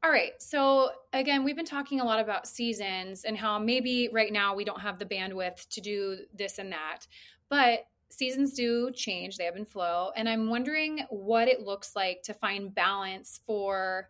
All 0.02 0.10
right. 0.10 0.32
So, 0.38 0.90
again, 1.12 1.42
we've 1.42 1.56
been 1.56 1.64
talking 1.64 2.00
a 2.00 2.04
lot 2.04 2.20
about 2.20 2.46
seasons 2.46 3.24
and 3.24 3.36
how 3.36 3.58
maybe 3.58 4.08
right 4.12 4.32
now 4.32 4.54
we 4.54 4.64
don't 4.64 4.80
have 4.80 4.98
the 4.98 5.04
bandwidth 5.04 5.68
to 5.70 5.80
do 5.80 6.18
this 6.32 6.58
and 6.58 6.72
that. 6.72 7.06
But 7.48 7.80
seasons 8.10 8.54
do 8.54 8.90
change, 8.92 9.36
they 9.36 9.46
ebb 9.46 9.56
and 9.56 9.68
flow. 9.68 10.10
And 10.14 10.28
I'm 10.28 10.48
wondering 10.48 11.00
what 11.10 11.48
it 11.48 11.62
looks 11.62 11.96
like 11.96 12.22
to 12.24 12.34
find 12.34 12.74
balance 12.74 13.40
for 13.44 14.08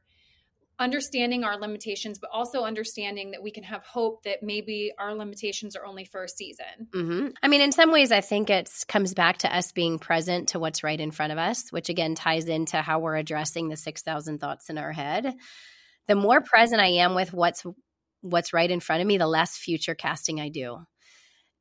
understanding 0.78 1.42
our 1.42 1.58
limitations, 1.58 2.18
but 2.18 2.30
also 2.32 2.62
understanding 2.62 3.32
that 3.32 3.42
we 3.42 3.50
can 3.50 3.64
have 3.64 3.82
hope 3.82 4.22
that 4.22 4.42
maybe 4.42 4.92
our 4.98 5.14
limitations 5.14 5.74
are 5.74 5.84
only 5.84 6.04
for 6.04 6.22
a 6.22 6.28
season. 6.28 6.86
Mm-hmm. 6.94 7.28
I 7.42 7.48
mean, 7.48 7.60
in 7.60 7.72
some 7.72 7.90
ways, 7.90 8.12
I 8.12 8.20
think 8.20 8.48
it 8.48 8.70
comes 8.86 9.12
back 9.14 9.38
to 9.38 9.56
us 9.56 9.72
being 9.72 9.98
present 9.98 10.50
to 10.50 10.60
what's 10.60 10.84
right 10.84 11.00
in 11.00 11.10
front 11.10 11.32
of 11.32 11.38
us, 11.38 11.70
which 11.70 11.88
again 11.88 12.14
ties 12.14 12.46
into 12.46 12.80
how 12.80 13.00
we're 13.00 13.16
addressing 13.16 13.68
the 13.68 13.76
6,000 13.76 14.38
thoughts 14.38 14.70
in 14.70 14.78
our 14.78 14.92
head 14.92 15.34
the 16.08 16.16
more 16.16 16.40
present 16.40 16.80
I 16.80 16.88
am 16.88 17.14
with 17.14 17.32
what's 17.32 17.64
what's 18.22 18.52
right 18.52 18.70
in 18.70 18.80
front 18.80 19.00
of 19.00 19.06
me, 19.06 19.18
the 19.18 19.26
less 19.26 19.56
future 19.56 19.94
casting 19.94 20.40
I 20.40 20.48
do. 20.48 20.78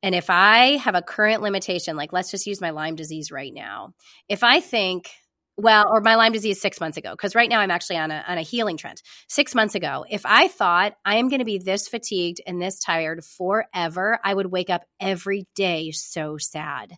And 0.02 0.14
if 0.14 0.30
I 0.30 0.76
have 0.78 0.94
a 0.94 1.02
current 1.02 1.42
limitation, 1.42 1.96
like 1.96 2.12
let's 2.12 2.30
just 2.30 2.46
use 2.46 2.60
my 2.60 2.70
Lyme 2.70 2.96
disease 2.96 3.30
right 3.30 3.52
now. 3.52 3.94
If 4.28 4.42
I 4.44 4.60
think, 4.60 5.10
well, 5.56 5.86
or 5.90 6.00
my 6.00 6.14
Lyme 6.14 6.32
disease 6.32 6.60
six 6.60 6.80
months 6.80 6.96
ago, 6.96 7.10
because 7.12 7.34
right 7.34 7.48
now 7.48 7.60
I'm 7.60 7.70
actually 7.70 7.96
on 7.96 8.10
a, 8.10 8.24
on 8.26 8.38
a 8.38 8.42
healing 8.42 8.76
trend. 8.76 9.02
Six 9.28 9.54
months 9.54 9.74
ago, 9.74 10.04
if 10.08 10.22
I 10.24 10.48
thought 10.48 10.94
I 11.04 11.16
am 11.16 11.28
going 11.28 11.40
to 11.40 11.44
be 11.44 11.58
this 11.58 11.88
fatigued 11.88 12.40
and 12.46 12.62
this 12.62 12.78
tired 12.78 13.24
forever, 13.24 14.20
I 14.22 14.34
would 14.34 14.52
wake 14.52 14.70
up 14.70 14.82
every 15.00 15.46
day 15.56 15.90
so 15.90 16.38
sad. 16.38 16.92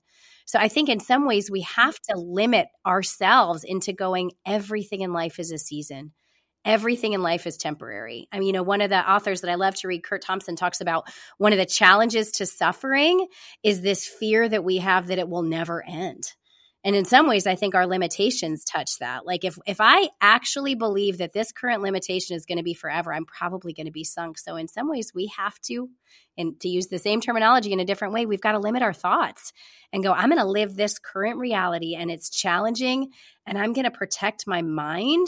So 0.45 0.59
I 0.59 0.69
think 0.69 0.89
in 0.89 1.01
some 1.01 1.27
ways 1.27 1.51
we 1.51 1.63
have 1.63 1.99
to 2.11 2.19
limit 2.19 2.67
ourselves 2.85 3.65
into 3.65 3.93
going, 3.93 4.33
everything 4.45 5.01
in 5.01 5.13
life 5.13 5.39
is 5.39 5.53
a 5.53 5.59
season 5.59 6.13
everything 6.65 7.13
in 7.13 7.23
life 7.23 7.47
is 7.47 7.57
temporary. 7.57 8.29
I 8.33 8.39
mean, 8.39 8.49
you 8.49 8.53
know, 8.53 8.63
one 8.63 8.81
of 8.81 8.91
the 8.91 9.11
authors 9.11 9.41
that 9.41 9.51
I 9.51 9.55
love 9.55 9.75
to 9.77 9.89
read, 9.89 10.05
Curt 10.05 10.23
Thompson, 10.23 10.57
talks 10.57 10.81
about 10.81 11.09
one 11.39 11.53
of 11.53 11.59
the 11.59 11.67
challenges 11.67 12.33
to 12.33 12.47
suffering 12.47 13.27
is 13.63 13.81
this 13.81 14.07
fear 14.07 14.49
that 14.49 14.65
we 14.65 14.79
have 14.79 15.09
that 15.09 15.19
it 15.19 15.29
will 15.29 15.43
never 15.43 15.85
end. 15.85 16.33
And 16.83 16.97
in 16.97 17.05
some 17.05 17.29
ways, 17.29 17.47
I 17.47 17.57
think 17.57 17.75
our 17.75 17.87
limitations 17.87 18.65
touch 18.65 18.99
that. 19.01 19.27
Like 19.27 19.45
if 19.45 19.59
if 19.67 19.79
I 19.81 20.09
actually 20.21 20.75
believe 20.75 21.19
that 21.19 21.35
this 21.35 21.53
current 21.53 21.83
limitation 21.83 22.37
is 22.37 22.47
going 22.47 22.57
to 22.57 22.65
be 22.65 22.73
forever, 22.73 23.13
I'm 23.13 23.27
probably 23.27 23.75
going 23.75 23.87
to 23.87 23.93
be 23.93 24.05
sunk. 24.05 24.39
So 24.39 24.57
in 24.57 24.67
some 24.67 24.89
ways, 24.89 25.13
we 25.15 25.31
have 25.37 25.59
to, 25.67 25.91
and 26.39 26.59
to 26.61 26.69
use 26.69 26.87
the 26.87 26.99
same 26.99 27.21
terminology 27.21 27.73
in 27.73 27.81
a 27.81 27.85
different 27.85 28.15
way, 28.15 28.25
we've 28.25 28.41
got 28.41 28.53
to 28.53 28.59
limit 28.59 28.83
our 28.83 28.95
thoughts 28.95 29.53
and 29.93 30.03
go, 30.03 30.13
I'm 30.13 30.31
going 30.31 30.41
to 30.41 30.47
live 30.47 30.75
this 30.75 30.99
current 30.99 31.39
reality 31.39 31.97
and 31.97 32.11
it's 32.11 32.31
challenging 32.31 33.11
and 33.47 33.59
I'm 33.59 33.75
going 33.75 33.85
to 33.85 33.91
protect 33.91 34.47
my 34.47 34.63
mind 34.63 35.27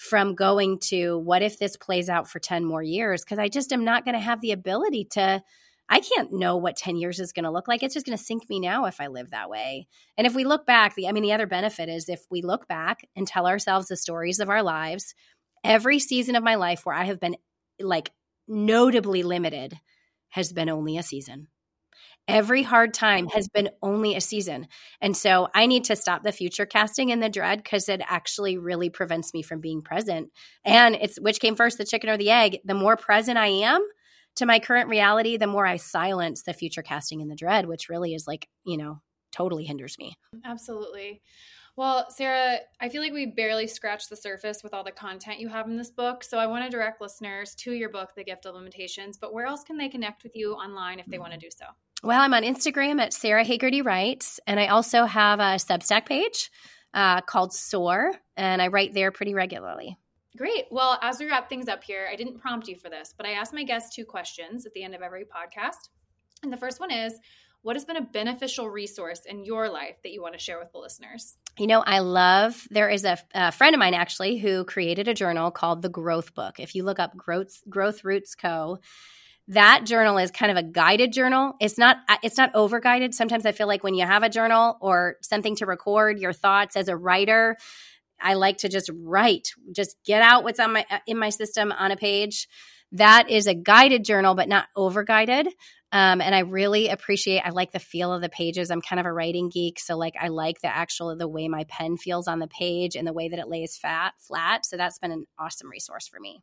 from 0.00 0.34
going 0.34 0.78
to 0.78 1.18
what 1.18 1.42
if 1.42 1.58
this 1.58 1.76
plays 1.76 2.08
out 2.08 2.26
for 2.26 2.38
10 2.38 2.64
more 2.64 2.82
years? 2.82 3.22
Because 3.22 3.38
I 3.38 3.48
just 3.48 3.70
am 3.70 3.84
not 3.84 4.06
going 4.06 4.14
to 4.14 4.20
have 4.20 4.40
the 4.40 4.52
ability 4.52 5.06
to. 5.12 5.42
I 5.90 6.00
can't 6.00 6.32
know 6.32 6.56
what 6.56 6.76
10 6.76 6.96
years 6.96 7.20
is 7.20 7.32
going 7.32 7.44
to 7.44 7.50
look 7.50 7.68
like. 7.68 7.82
It's 7.82 7.92
just 7.92 8.06
going 8.06 8.16
to 8.16 8.24
sink 8.24 8.48
me 8.48 8.60
now 8.60 8.86
if 8.86 8.98
I 8.98 9.08
live 9.08 9.30
that 9.30 9.50
way. 9.50 9.88
And 10.16 10.26
if 10.26 10.34
we 10.34 10.44
look 10.44 10.64
back, 10.64 10.94
the 10.94 11.06
I 11.06 11.12
mean 11.12 11.22
the 11.22 11.34
other 11.34 11.46
benefit 11.46 11.90
is 11.90 12.08
if 12.08 12.24
we 12.30 12.40
look 12.40 12.66
back 12.66 13.06
and 13.14 13.26
tell 13.26 13.46
ourselves 13.46 13.88
the 13.88 13.96
stories 13.96 14.40
of 14.40 14.48
our 14.48 14.62
lives, 14.62 15.14
every 15.64 15.98
season 15.98 16.34
of 16.34 16.42
my 16.42 16.54
life 16.54 16.86
where 16.86 16.94
I 16.94 17.04
have 17.04 17.20
been 17.20 17.36
like 17.78 18.10
notably 18.48 19.22
limited 19.22 19.78
has 20.30 20.52
been 20.52 20.70
only 20.70 20.96
a 20.96 21.02
season. 21.02 21.48
Every 22.30 22.62
hard 22.62 22.94
time 22.94 23.26
has 23.28 23.48
been 23.48 23.70
only 23.82 24.14
a 24.14 24.20
season. 24.20 24.68
And 25.00 25.16
so 25.16 25.48
I 25.54 25.66
need 25.66 25.84
to 25.84 25.96
stop 25.96 26.22
the 26.22 26.32
future 26.32 26.66
casting 26.66 27.10
and 27.10 27.22
the 27.22 27.28
dread 27.28 27.62
because 27.62 27.88
it 27.88 28.00
actually 28.06 28.56
really 28.56 28.88
prevents 28.88 29.34
me 29.34 29.42
from 29.42 29.60
being 29.60 29.82
present. 29.82 30.30
And 30.64 30.94
it's 30.94 31.18
which 31.20 31.40
came 31.40 31.56
first, 31.56 31.76
the 31.78 31.84
chicken 31.84 32.08
or 32.08 32.16
the 32.16 32.30
egg? 32.30 32.58
The 32.64 32.74
more 32.74 32.96
present 32.96 33.36
I 33.36 33.48
am 33.48 33.84
to 34.36 34.46
my 34.46 34.60
current 34.60 34.88
reality, 34.88 35.36
the 35.36 35.46
more 35.46 35.66
I 35.66 35.76
silence 35.76 36.42
the 36.42 36.54
future 36.54 36.82
casting 36.82 37.20
and 37.20 37.30
the 37.30 37.36
dread, 37.36 37.66
which 37.66 37.88
really 37.88 38.14
is 38.14 38.26
like, 38.26 38.48
you 38.64 38.76
know, 38.76 39.00
totally 39.32 39.64
hinders 39.64 39.96
me. 39.98 40.16
Absolutely. 40.44 41.22
Well, 41.76 42.10
Sara, 42.10 42.58
I 42.80 42.88
feel 42.88 43.00
like 43.00 43.12
we 43.12 43.26
barely 43.26 43.66
scratched 43.66 44.10
the 44.10 44.16
surface 44.16 44.62
with 44.62 44.74
all 44.74 44.84
the 44.84 44.90
content 44.90 45.40
you 45.40 45.48
have 45.48 45.66
in 45.66 45.76
this 45.76 45.90
book. 45.90 46.24
So 46.24 46.38
I 46.38 46.46
want 46.46 46.64
to 46.64 46.70
direct 46.70 47.00
listeners 47.00 47.54
to 47.56 47.72
your 47.72 47.88
book, 47.88 48.10
The 48.14 48.24
Gift 48.24 48.44
of 48.44 48.54
Limitations. 48.54 49.18
But 49.18 49.32
where 49.32 49.46
else 49.46 49.62
can 49.62 49.78
they 49.78 49.88
connect 49.88 50.22
with 50.22 50.36
you 50.36 50.52
online 50.52 50.98
if 50.98 51.06
they 51.06 51.18
want 51.18 51.32
to 51.32 51.38
mm. 51.38 51.42
do 51.42 51.48
so? 51.50 51.66
Well, 52.02 52.20
I'm 52.20 52.32
on 52.32 52.44
Instagram 52.44 52.98
at 52.98 53.12
Sara 53.12 53.44
Hagerty 53.44 53.84
Writes, 53.84 54.40
and 54.46 54.58
I 54.58 54.68
also 54.68 55.04
have 55.04 55.38
a 55.38 55.56
Substack 55.56 56.06
page 56.06 56.50
uh, 56.94 57.20
called 57.20 57.52
Soar, 57.52 58.12
and 58.38 58.62
I 58.62 58.68
write 58.68 58.94
there 58.94 59.10
pretty 59.12 59.34
regularly. 59.34 59.98
Great. 60.34 60.64
Well, 60.70 60.98
as 61.02 61.18
we 61.18 61.26
wrap 61.26 61.50
things 61.50 61.68
up 61.68 61.84
here, 61.84 62.08
I 62.10 62.16
didn't 62.16 62.38
prompt 62.38 62.68
you 62.68 62.76
for 62.76 62.88
this, 62.88 63.12
but 63.14 63.26
I 63.26 63.32
ask 63.32 63.52
my 63.52 63.64
guests 63.64 63.94
two 63.94 64.06
questions 64.06 64.64
at 64.64 64.72
the 64.72 64.82
end 64.82 64.94
of 64.94 65.02
every 65.02 65.24
podcast. 65.24 65.90
And 66.42 66.50
the 66.50 66.56
first 66.56 66.80
one 66.80 66.90
is 66.90 67.12
what 67.60 67.76
has 67.76 67.84
been 67.84 67.98
a 67.98 68.02
beneficial 68.02 68.70
resource 68.70 69.26
in 69.26 69.44
your 69.44 69.68
life 69.68 69.96
that 70.02 70.12
you 70.12 70.22
want 70.22 70.32
to 70.32 70.40
share 70.40 70.58
with 70.58 70.72
the 70.72 70.78
listeners? 70.78 71.36
You 71.58 71.66
know, 71.66 71.80
I 71.80 71.98
love, 71.98 72.66
there 72.70 72.88
is 72.88 73.04
a, 73.04 73.18
a, 73.34 73.52
friend 73.52 73.74
of 73.74 73.78
mine 73.78 73.92
actually 73.92 74.38
who 74.38 74.64
created 74.64 75.08
a 75.08 75.14
journal 75.14 75.50
called 75.50 75.82
The 75.82 75.90
Growth 75.90 76.34
Book. 76.34 76.58
If 76.58 76.74
you 76.74 76.84
look 76.84 76.98
up 76.98 77.14
Growth, 77.14 77.60
Growth 77.68 78.04
Roots 78.04 78.34
Co., 78.34 78.78
that 79.50 79.82
journal 79.84 80.16
is 80.18 80.30
kind 80.30 80.52
of 80.52 80.56
a 80.56 80.62
guided 80.62 81.12
journal. 81.12 81.54
It's 81.60 81.76
not 81.76 81.98
it's 82.22 82.36
not 82.36 82.54
over 82.54 82.80
guided 82.80 83.14
sometimes 83.14 83.46
i 83.46 83.52
feel 83.52 83.66
like 83.66 83.82
when 83.82 83.94
you 83.94 84.06
have 84.06 84.22
a 84.22 84.28
journal 84.28 84.78
or 84.80 85.16
something 85.22 85.56
to 85.56 85.66
record 85.66 86.18
your 86.18 86.32
thoughts 86.32 86.76
as 86.76 86.88
a 86.88 86.96
writer 86.96 87.56
i 88.20 88.34
like 88.34 88.58
to 88.58 88.68
just 88.68 88.90
write 89.02 89.48
just 89.74 89.96
get 90.04 90.22
out 90.22 90.44
what's 90.44 90.60
on 90.60 90.72
my 90.72 90.86
in 91.06 91.18
my 91.18 91.30
system 91.30 91.72
on 91.72 91.90
a 91.90 91.96
page. 91.96 92.48
That 92.92 93.30
is 93.30 93.46
a 93.46 93.54
guided 93.54 94.04
journal 94.04 94.34
but 94.34 94.48
not 94.48 94.66
over 94.76 95.04
guided 95.04 95.46
um, 95.92 96.20
and 96.20 96.34
i 96.34 96.40
really 96.40 96.88
appreciate 96.88 97.40
i 97.40 97.50
like 97.50 97.72
the 97.72 97.78
feel 97.78 98.12
of 98.12 98.22
the 98.22 98.28
pages. 98.28 98.70
I'm 98.70 98.82
kind 98.82 99.00
of 99.00 99.06
a 99.06 99.12
writing 99.12 99.48
geek 99.48 99.80
so 99.80 99.96
like 99.96 100.14
i 100.20 100.28
like 100.28 100.60
the 100.60 100.74
actual 100.74 101.16
the 101.16 101.28
way 101.28 101.48
my 101.48 101.64
pen 101.64 101.96
feels 101.96 102.28
on 102.28 102.38
the 102.38 102.48
page 102.48 102.96
and 102.96 103.06
the 103.06 103.12
way 103.12 103.28
that 103.28 103.38
it 103.38 103.48
lays 103.48 103.76
fat 103.76 104.14
flat. 104.18 104.64
So 104.64 104.76
that's 104.76 104.98
been 104.98 105.12
an 105.12 105.26
awesome 105.38 105.70
resource 105.70 106.06
for 106.08 106.20
me 106.20 106.42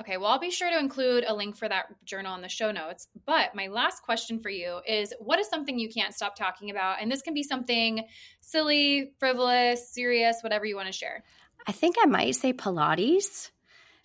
Okay, 0.00 0.16
well, 0.16 0.30
I'll 0.30 0.38
be 0.38 0.50
sure 0.50 0.70
to 0.70 0.78
include 0.78 1.24
a 1.26 1.34
link 1.34 1.56
for 1.56 1.68
that 1.68 1.86
journal 2.06 2.34
in 2.34 2.40
the 2.40 2.48
show 2.48 2.72
notes. 2.72 3.08
But 3.26 3.54
my 3.54 3.66
last 3.66 4.02
question 4.02 4.40
for 4.40 4.48
you 4.48 4.80
is 4.88 5.12
what 5.18 5.38
is 5.38 5.48
something 5.48 5.78
you 5.78 5.90
can't 5.90 6.14
stop 6.14 6.34
talking 6.36 6.70
about? 6.70 7.02
And 7.02 7.12
this 7.12 7.20
can 7.20 7.34
be 7.34 7.42
something 7.42 8.06
silly, 8.40 9.12
frivolous, 9.18 9.90
serious, 9.90 10.38
whatever 10.40 10.64
you 10.64 10.74
want 10.74 10.86
to 10.86 10.92
share. 10.92 11.22
I 11.66 11.72
think 11.72 11.96
I 12.00 12.06
might 12.06 12.34
say 12.34 12.54
Pilates. 12.54 13.50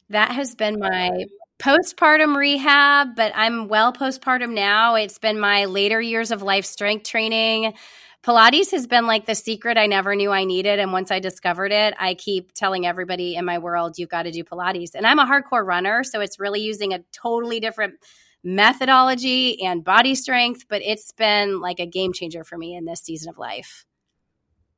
That 0.09 0.31
has 0.31 0.53
been 0.53 0.79
my 0.79 1.25
postpartum 1.59 2.35
rehab, 2.35 3.15
but 3.15 3.31
I'm 3.33 3.69
well 3.69 3.93
postpartum 3.93 4.53
now. 4.53 4.95
It's 4.95 5.17
been 5.17 5.39
my 5.39 5.65
later 5.65 6.01
years 6.01 6.31
of 6.31 6.41
life 6.41 6.65
strength 6.65 7.07
training. 7.07 7.73
Pilates 8.25 8.71
has 8.71 8.87
been 8.87 9.05
like 9.05 9.27
the 9.27 9.35
secret 9.35 9.77
I 9.77 9.85
never 9.85 10.15
knew 10.15 10.31
I 10.31 10.45
needed. 10.45 10.79
And 10.79 10.91
once 10.91 11.11
I 11.11 11.19
discovered 11.19 11.71
it, 11.71 11.93
I 11.99 12.15
keep 12.15 12.53
telling 12.53 12.87
everybody 12.87 13.35
in 13.35 13.45
my 13.45 13.59
world, 13.59 13.99
you've 13.99 14.09
got 14.09 14.23
to 14.23 14.31
do 14.31 14.43
Pilates. 14.43 14.95
And 14.95 15.05
I'm 15.05 15.19
a 15.19 15.27
hardcore 15.27 15.63
runner. 15.63 16.03
So 16.03 16.21
it's 16.21 16.39
really 16.39 16.61
using 16.61 16.91
a 16.91 17.03
totally 17.11 17.59
different 17.59 17.95
methodology 18.43 19.61
and 19.61 19.83
body 19.83 20.15
strength, 20.15 20.65
but 20.67 20.81
it's 20.81 21.11
been 21.11 21.59
like 21.61 21.79
a 21.79 21.85
game 21.85 22.13
changer 22.13 22.43
for 22.43 22.57
me 22.57 22.75
in 22.75 22.85
this 22.85 23.01
season 23.01 23.29
of 23.29 23.37
life. 23.37 23.85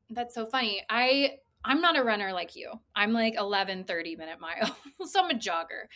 That's 0.09 0.35
so 0.35 0.45
funny. 0.45 0.83
I 0.89 1.37
I'm 1.63 1.81
not 1.81 1.97
a 1.97 2.03
runner 2.03 2.33
like 2.33 2.55
you. 2.57 2.71
I'm 2.95 3.13
like 3.13 3.35
11 3.37 3.85
30 3.85 4.17
minute 4.17 4.39
mile. 4.41 4.75
so 5.05 5.23
I'm 5.23 5.31
a 5.31 5.39
jogger. 5.39 5.87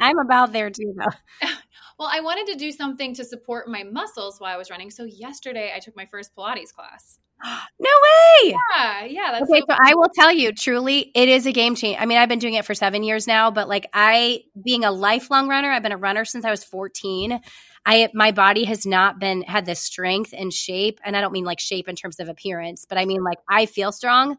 I'm 0.00 0.18
about 0.18 0.52
there 0.52 0.70
too, 0.70 0.94
though. 0.96 1.48
Well, 1.98 2.08
I 2.12 2.20
wanted 2.20 2.52
to 2.52 2.58
do 2.58 2.72
something 2.72 3.14
to 3.14 3.24
support 3.24 3.68
my 3.68 3.84
muscles 3.84 4.40
while 4.40 4.52
I 4.52 4.56
was 4.56 4.68
running. 4.68 4.90
So 4.90 5.04
yesterday 5.04 5.72
I 5.74 5.78
took 5.78 5.94
my 5.94 6.06
first 6.06 6.34
Pilates 6.36 6.74
class. 6.74 7.18
no 7.78 7.90
way. 7.90 8.50
Yeah, 8.50 9.04
yeah. 9.04 9.32
That's 9.32 9.50
okay, 9.50 9.60
so 9.60 9.66
so 9.68 9.76
I 9.80 9.94
will 9.94 10.10
tell 10.14 10.32
you 10.32 10.52
truly, 10.52 11.10
it 11.14 11.28
is 11.28 11.46
a 11.46 11.52
game 11.52 11.74
changer. 11.74 12.00
I 12.00 12.06
mean, 12.06 12.18
I've 12.18 12.28
been 12.28 12.38
doing 12.38 12.54
it 12.54 12.64
for 12.64 12.74
seven 12.74 13.02
years 13.02 13.26
now, 13.26 13.50
but 13.50 13.68
like 13.68 13.86
I, 13.92 14.42
being 14.62 14.84
a 14.84 14.90
lifelong 14.90 15.48
runner, 15.48 15.70
I've 15.70 15.82
been 15.82 15.92
a 15.92 15.96
runner 15.96 16.24
since 16.24 16.44
I 16.44 16.50
was 16.50 16.64
14. 16.64 17.40
I 17.86 18.08
my 18.14 18.32
body 18.32 18.64
has 18.64 18.86
not 18.86 19.20
been 19.20 19.42
had 19.42 19.66
the 19.66 19.74
strength 19.74 20.34
and 20.36 20.52
shape, 20.52 21.00
and 21.04 21.16
I 21.16 21.20
don't 21.20 21.32
mean 21.32 21.44
like 21.44 21.60
shape 21.60 21.88
in 21.88 21.96
terms 21.96 22.18
of 22.18 22.28
appearance, 22.28 22.86
but 22.88 22.98
I 22.98 23.04
mean 23.04 23.22
like 23.22 23.38
I 23.48 23.66
feel 23.66 23.92
strong 23.92 24.38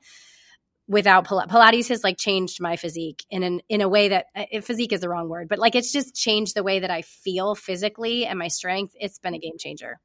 without 0.88 1.26
Pilates 1.26 1.90
has 1.90 2.04
like 2.04 2.18
changed 2.18 2.62
my 2.62 2.76
physique 2.76 3.26
in 3.30 3.44
an 3.44 3.62
in 3.70 3.82
a 3.82 3.90
way 3.90 4.10
that 4.10 4.28
uh, 4.36 4.62
physique 4.62 4.94
is 4.94 5.02
the 5.02 5.10
wrong 5.10 5.30
word, 5.30 5.48
but 5.48 5.60
like 5.60 5.76
it's 5.76 5.92
just 5.92 6.16
changed 6.16 6.56
the 6.56 6.64
way 6.64 6.80
that 6.80 6.92
I 6.92 7.02
feel 7.02 7.56
physically 7.56 8.26
and 8.26 8.38
my 8.38 8.48
strength. 8.48 8.96
It's 9.00 9.20
been 9.20 9.34
a 9.34 9.40
game 9.40 9.58
changer. 9.58 10.00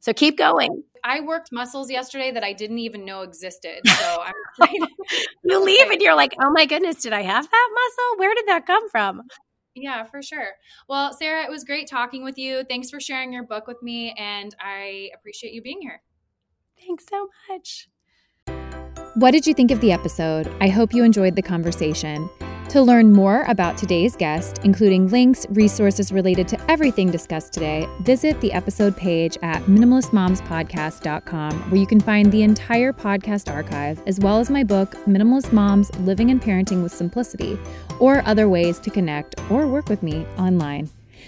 So 0.00 0.12
keep 0.12 0.36
going. 0.36 0.82
I 1.02 1.20
worked 1.20 1.50
muscles 1.50 1.90
yesterday 1.90 2.30
that 2.30 2.44
I 2.44 2.52
didn't 2.52 2.78
even 2.78 3.04
know 3.04 3.22
existed. 3.22 3.80
So 3.86 4.22
I'm 4.22 4.34
you 5.44 5.64
leave 5.64 5.90
and 5.90 6.00
you're 6.00 6.14
like, 6.14 6.34
oh 6.40 6.50
my 6.50 6.66
goodness, 6.66 7.02
did 7.02 7.12
I 7.12 7.22
have 7.22 7.44
that 7.50 7.68
muscle? 7.74 8.18
Where 8.18 8.34
did 8.34 8.46
that 8.48 8.66
come 8.66 8.88
from? 8.90 9.22
Yeah, 9.74 10.04
for 10.04 10.22
sure. 10.22 10.50
Well, 10.88 11.12
Sara, 11.12 11.42
it 11.44 11.50
was 11.50 11.64
great 11.64 11.88
talking 11.88 12.22
with 12.22 12.38
you. 12.38 12.64
Thanks 12.68 12.90
for 12.90 13.00
sharing 13.00 13.32
your 13.32 13.42
book 13.42 13.66
with 13.66 13.82
me, 13.82 14.14
and 14.16 14.54
I 14.60 15.10
appreciate 15.14 15.52
you 15.52 15.62
being 15.62 15.80
here. 15.80 16.00
Thanks 16.78 17.06
so 17.08 17.28
much. 17.48 17.88
What 19.16 19.30
did 19.30 19.46
you 19.46 19.54
think 19.54 19.70
of 19.70 19.80
the 19.80 19.92
episode? 19.92 20.52
I 20.60 20.66
hope 20.66 20.92
you 20.92 21.04
enjoyed 21.04 21.36
the 21.36 21.42
conversation. 21.42 22.28
To 22.70 22.82
learn 22.82 23.12
more 23.12 23.42
about 23.42 23.78
today's 23.78 24.16
guest, 24.16 24.58
including 24.64 25.06
links, 25.06 25.46
resources 25.50 26.10
related 26.10 26.48
to 26.48 26.60
everything 26.68 27.12
discussed 27.12 27.52
today, 27.52 27.86
visit 28.00 28.40
the 28.40 28.52
episode 28.52 28.96
page 28.96 29.38
at 29.40 29.62
minimalistmomspodcast.com, 29.66 31.70
where 31.70 31.80
you 31.80 31.86
can 31.86 32.00
find 32.00 32.32
the 32.32 32.42
entire 32.42 32.92
podcast 32.92 33.52
archive, 33.52 34.02
as 34.04 34.18
well 34.18 34.40
as 34.40 34.50
my 34.50 34.64
book, 34.64 34.96
Minimalist 35.06 35.52
Moms 35.52 35.96
Living 36.00 36.32
and 36.32 36.42
Parenting 36.42 36.82
with 36.82 36.90
Simplicity, 36.90 37.56
or 38.00 38.20
other 38.26 38.48
ways 38.48 38.80
to 38.80 38.90
connect 38.90 39.40
or 39.48 39.68
work 39.68 39.88
with 39.88 40.02
me 40.02 40.26
online. 40.38 40.90